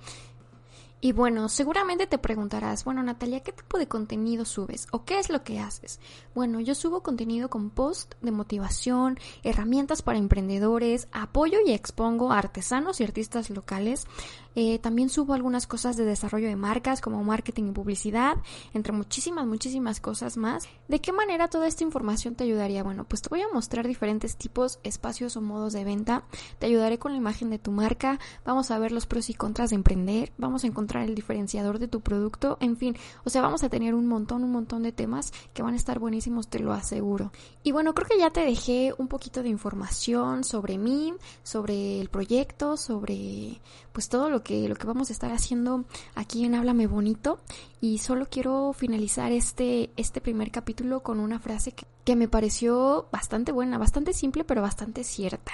Y 1.01 1.13
bueno, 1.13 1.47
seguramente 1.47 2.07
te 2.07 2.17
preguntarás, 2.17 2.83
bueno 2.83 3.01
Natalia, 3.01 3.39
¿qué 3.39 3.53
tipo 3.53 3.77
de 3.77 3.87
contenido 3.87 4.43
subes? 4.43 4.85
¿O 4.91 5.05
qué 5.05 5.17
es 5.17 5.29
lo 5.29 5.43
que 5.45 5.61
haces? 5.61 6.01
Bueno, 6.35 6.59
yo 6.59 6.75
subo 6.75 7.03
contenido 7.03 7.49
con 7.49 7.69
post 7.69 8.15
de 8.19 8.31
motivación, 8.31 9.17
herramientas 9.43 10.01
para 10.01 10.17
emprendedores, 10.17 11.07
apoyo 11.13 11.59
y 11.65 11.71
expongo 11.71 12.33
a 12.33 12.39
artesanos 12.39 12.99
y 12.99 13.05
artistas 13.05 13.49
locales. 13.49 14.07
Eh, 14.55 14.79
también 14.79 15.09
subo 15.09 15.33
algunas 15.33 15.67
cosas 15.67 15.97
de 15.97 16.05
desarrollo 16.05 16.47
de 16.47 16.55
marcas 16.55 17.01
como 17.01 17.23
marketing 17.23 17.69
y 17.69 17.71
publicidad, 17.71 18.37
entre 18.73 18.93
muchísimas, 18.93 19.45
muchísimas 19.45 19.99
cosas 19.99 20.37
más. 20.37 20.67
¿De 20.87 20.99
qué 20.99 21.11
manera 21.11 21.47
toda 21.47 21.67
esta 21.67 21.83
información 21.83 22.35
te 22.35 22.43
ayudaría? 22.43 22.83
Bueno, 22.83 23.05
pues 23.05 23.21
te 23.21 23.29
voy 23.29 23.41
a 23.41 23.53
mostrar 23.53 23.87
diferentes 23.87 24.37
tipos, 24.37 24.79
espacios 24.83 25.37
o 25.37 25.41
modos 25.41 25.73
de 25.73 25.83
venta. 25.83 26.23
Te 26.57 26.65
ayudaré 26.65 26.97
con 26.99 27.11
la 27.11 27.17
imagen 27.17 27.49
de 27.49 27.59
tu 27.59 27.71
marca. 27.71 28.19
Vamos 28.45 28.71
a 28.71 28.79
ver 28.79 28.91
los 28.91 29.05
pros 29.05 29.29
y 29.29 29.33
contras 29.33 29.69
de 29.69 29.75
emprender. 29.75 30.33
Vamos 30.37 30.63
a 30.63 30.67
encontrar 30.67 31.03
el 31.03 31.15
diferenciador 31.15 31.79
de 31.79 31.87
tu 31.87 32.01
producto, 32.01 32.57
en 32.59 32.77
fin, 32.77 32.95
o 33.23 33.29
sea, 33.29 33.41
vamos 33.41 33.63
a 33.63 33.69
tener 33.69 33.93
un 33.93 34.07
montón, 34.07 34.43
un 34.43 34.51
montón 34.51 34.83
de 34.83 34.91
temas 34.91 35.31
que 35.53 35.63
van 35.63 35.73
a 35.73 35.77
estar 35.77 35.99
buenísimos, 35.99 36.47
te 36.47 36.59
lo 36.59 36.73
aseguro. 36.73 37.31
Y 37.63 37.71
bueno, 37.71 37.93
creo 37.93 38.07
que 38.07 38.19
ya 38.19 38.29
te 38.29 38.41
dejé 38.41 38.93
un 38.97 39.07
poquito 39.07 39.43
de 39.43 39.49
información 39.49 40.43
sobre 40.43 40.77
mí, 40.77 41.13
sobre 41.43 41.99
el 42.01 42.09
proyecto, 42.09 42.77
sobre 42.77 43.61
pues 43.91 44.09
todo 44.09 44.29
lo 44.39 44.43
que 44.43 44.69
lo 44.69 44.75
que 44.75 44.87
vamos 44.87 45.09
a 45.09 45.13
estar 45.13 45.31
haciendo 45.33 45.83
aquí 46.15 46.45
en 46.45 46.55
Háblame 46.55 46.87
Bonito 46.87 47.39
y 47.81 47.97
solo 47.97 48.27
quiero 48.29 48.71
finalizar 48.71 49.33
este 49.33 49.91
este 49.97 50.21
primer 50.21 50.49
capítulo 50.49 51.01
con 51.01 51.19
una 51.19 51.39
frase 51.39 51.73
que, 51.73 51.85
que 52.05 52.15
me 52.15 52.29
pareció 52.29 53.07
bastante 53.11 53.51
buena, 53.51 53.77
bastante 53.77 54.13
simple, 54.13 54.45
pero 54.45 54.61
bastante 54.61 55.03
cierta. 55.03 55.51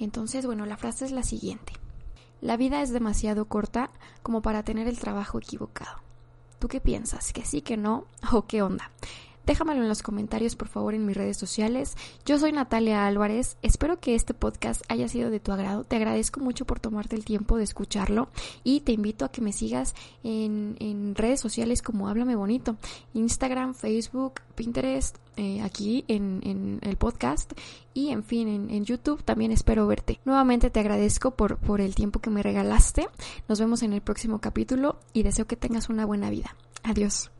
Entonces, 0.00 0.46
bueno, 0.46 0.66
la 0.66 0.76
frase 0.76 1.04
es 1.04 1.12
la 1.12 1.22
siguiente. 1.22 1.74
La 2.40 2.56
vida 2.56 2.82
es 2.82 2.90
demasiado 2.90 3.44
corta 3.44 3.90
como 4.24 4.42
para 4.42 4.64
tener 4.64 4.88
el 4.88 4.98
trabajo 4.98 5.38
equivocado. 5.38 5.98
¿Tú 6.58 6.66
qué 6.66 6.80
piensas? 6.80 7.32
¿Que 7.32 7.44
sí, 7.44 7.62
que 7.62 7.76
no? 7.76 8.06
¿O 8.32 8.46
qué 8.46 8.62
onda? 8.62 8.90
Déjamelo 9.46 9.82
en 9.82 9.88
los 9.88 10.02
comentarios 10.02 10.56
por 10.56 10.68
favor 10.68 10.94
en 10.94 11.06
mis 11.06 11.16
redes 11.16 11.36
sociales. 11.36 11.96
Yo 12.24 12.38
soy 12.38 12.52
Natalia 12.52 13.06
Álvarez, 13.06 13.56
espero 13.62 14.00
que 14.00 14.14
este 14.14 14.34
podcast 14.34 14.82
haya 14.88 15.08
sido 15.08 15.30
de 15.30 15.40
tu 15.40 15.52
agrado, 15.52 15.84
te 15.84 15.96
agradezco 15.96 16.40
mucho 16.40 16.64
por 16.64 16.80
tomarte 16.80 17.16
el 17.16 17.24
tiempo 17.24 17.56
de 17.56 17.64
escucharlo 17.64 18.28
y 18.62 18.80
te 18.80 18.92
invito 18.92 19.24
a 19.24 19.30
que 19.30 19.40
me 19.40 19.52
sigas 19.52 19.94
en, 20.22 20.76
en 20.80 21.14
redes 21.14 21.40
sociales 21.40 21.82
como 21.82 22.08
Háblame 22.08 22.36
Bonito, 22.36 22.76
Instagram, 23.14 23.74
Facebook, 23.74 24.40
Pinterest, 24.54 25.16
eh, 25.36 25.60
aquí 25.62 26.04
en, 26.06 26.40
en, 26.44 26.78
el 26.82 26.96
podcast 26.96 27.52
y 27.92 28.10
en 28.10 28.22
fin 28.22 28.46
en, 28.46 28.70
en, 28.70 28.84
YouTube 28.84 29.24
también 29.24 29.50
espero 29.50 29.86
verte. 29.86 30.20
Nuevamente 30.24 30.70
te 30.70 30.80
agradezco 30.80 31.32
por, 31.32 31.58
por 31.58 31.80
el 31.80 31.94
tiempo 31.94 32.20
que 32.20 32.30
me 32.30 32.42
regalaste. 32.42 33.08
Nos 33.48 33.58
vemos 33.58 33.82
en 33.82 33.92
el 33.92 34.00
próximo 34.00 34.40
capítulo 34.40 35.00
y 35.12 35.24
deseo 35.24 35.46
que 35.46 35.56
tengas 35.56 35.88
una 35.88 36.06
buena 36.06 36.30
vida. 36.30 36.54
Adiós. 36.84 37.33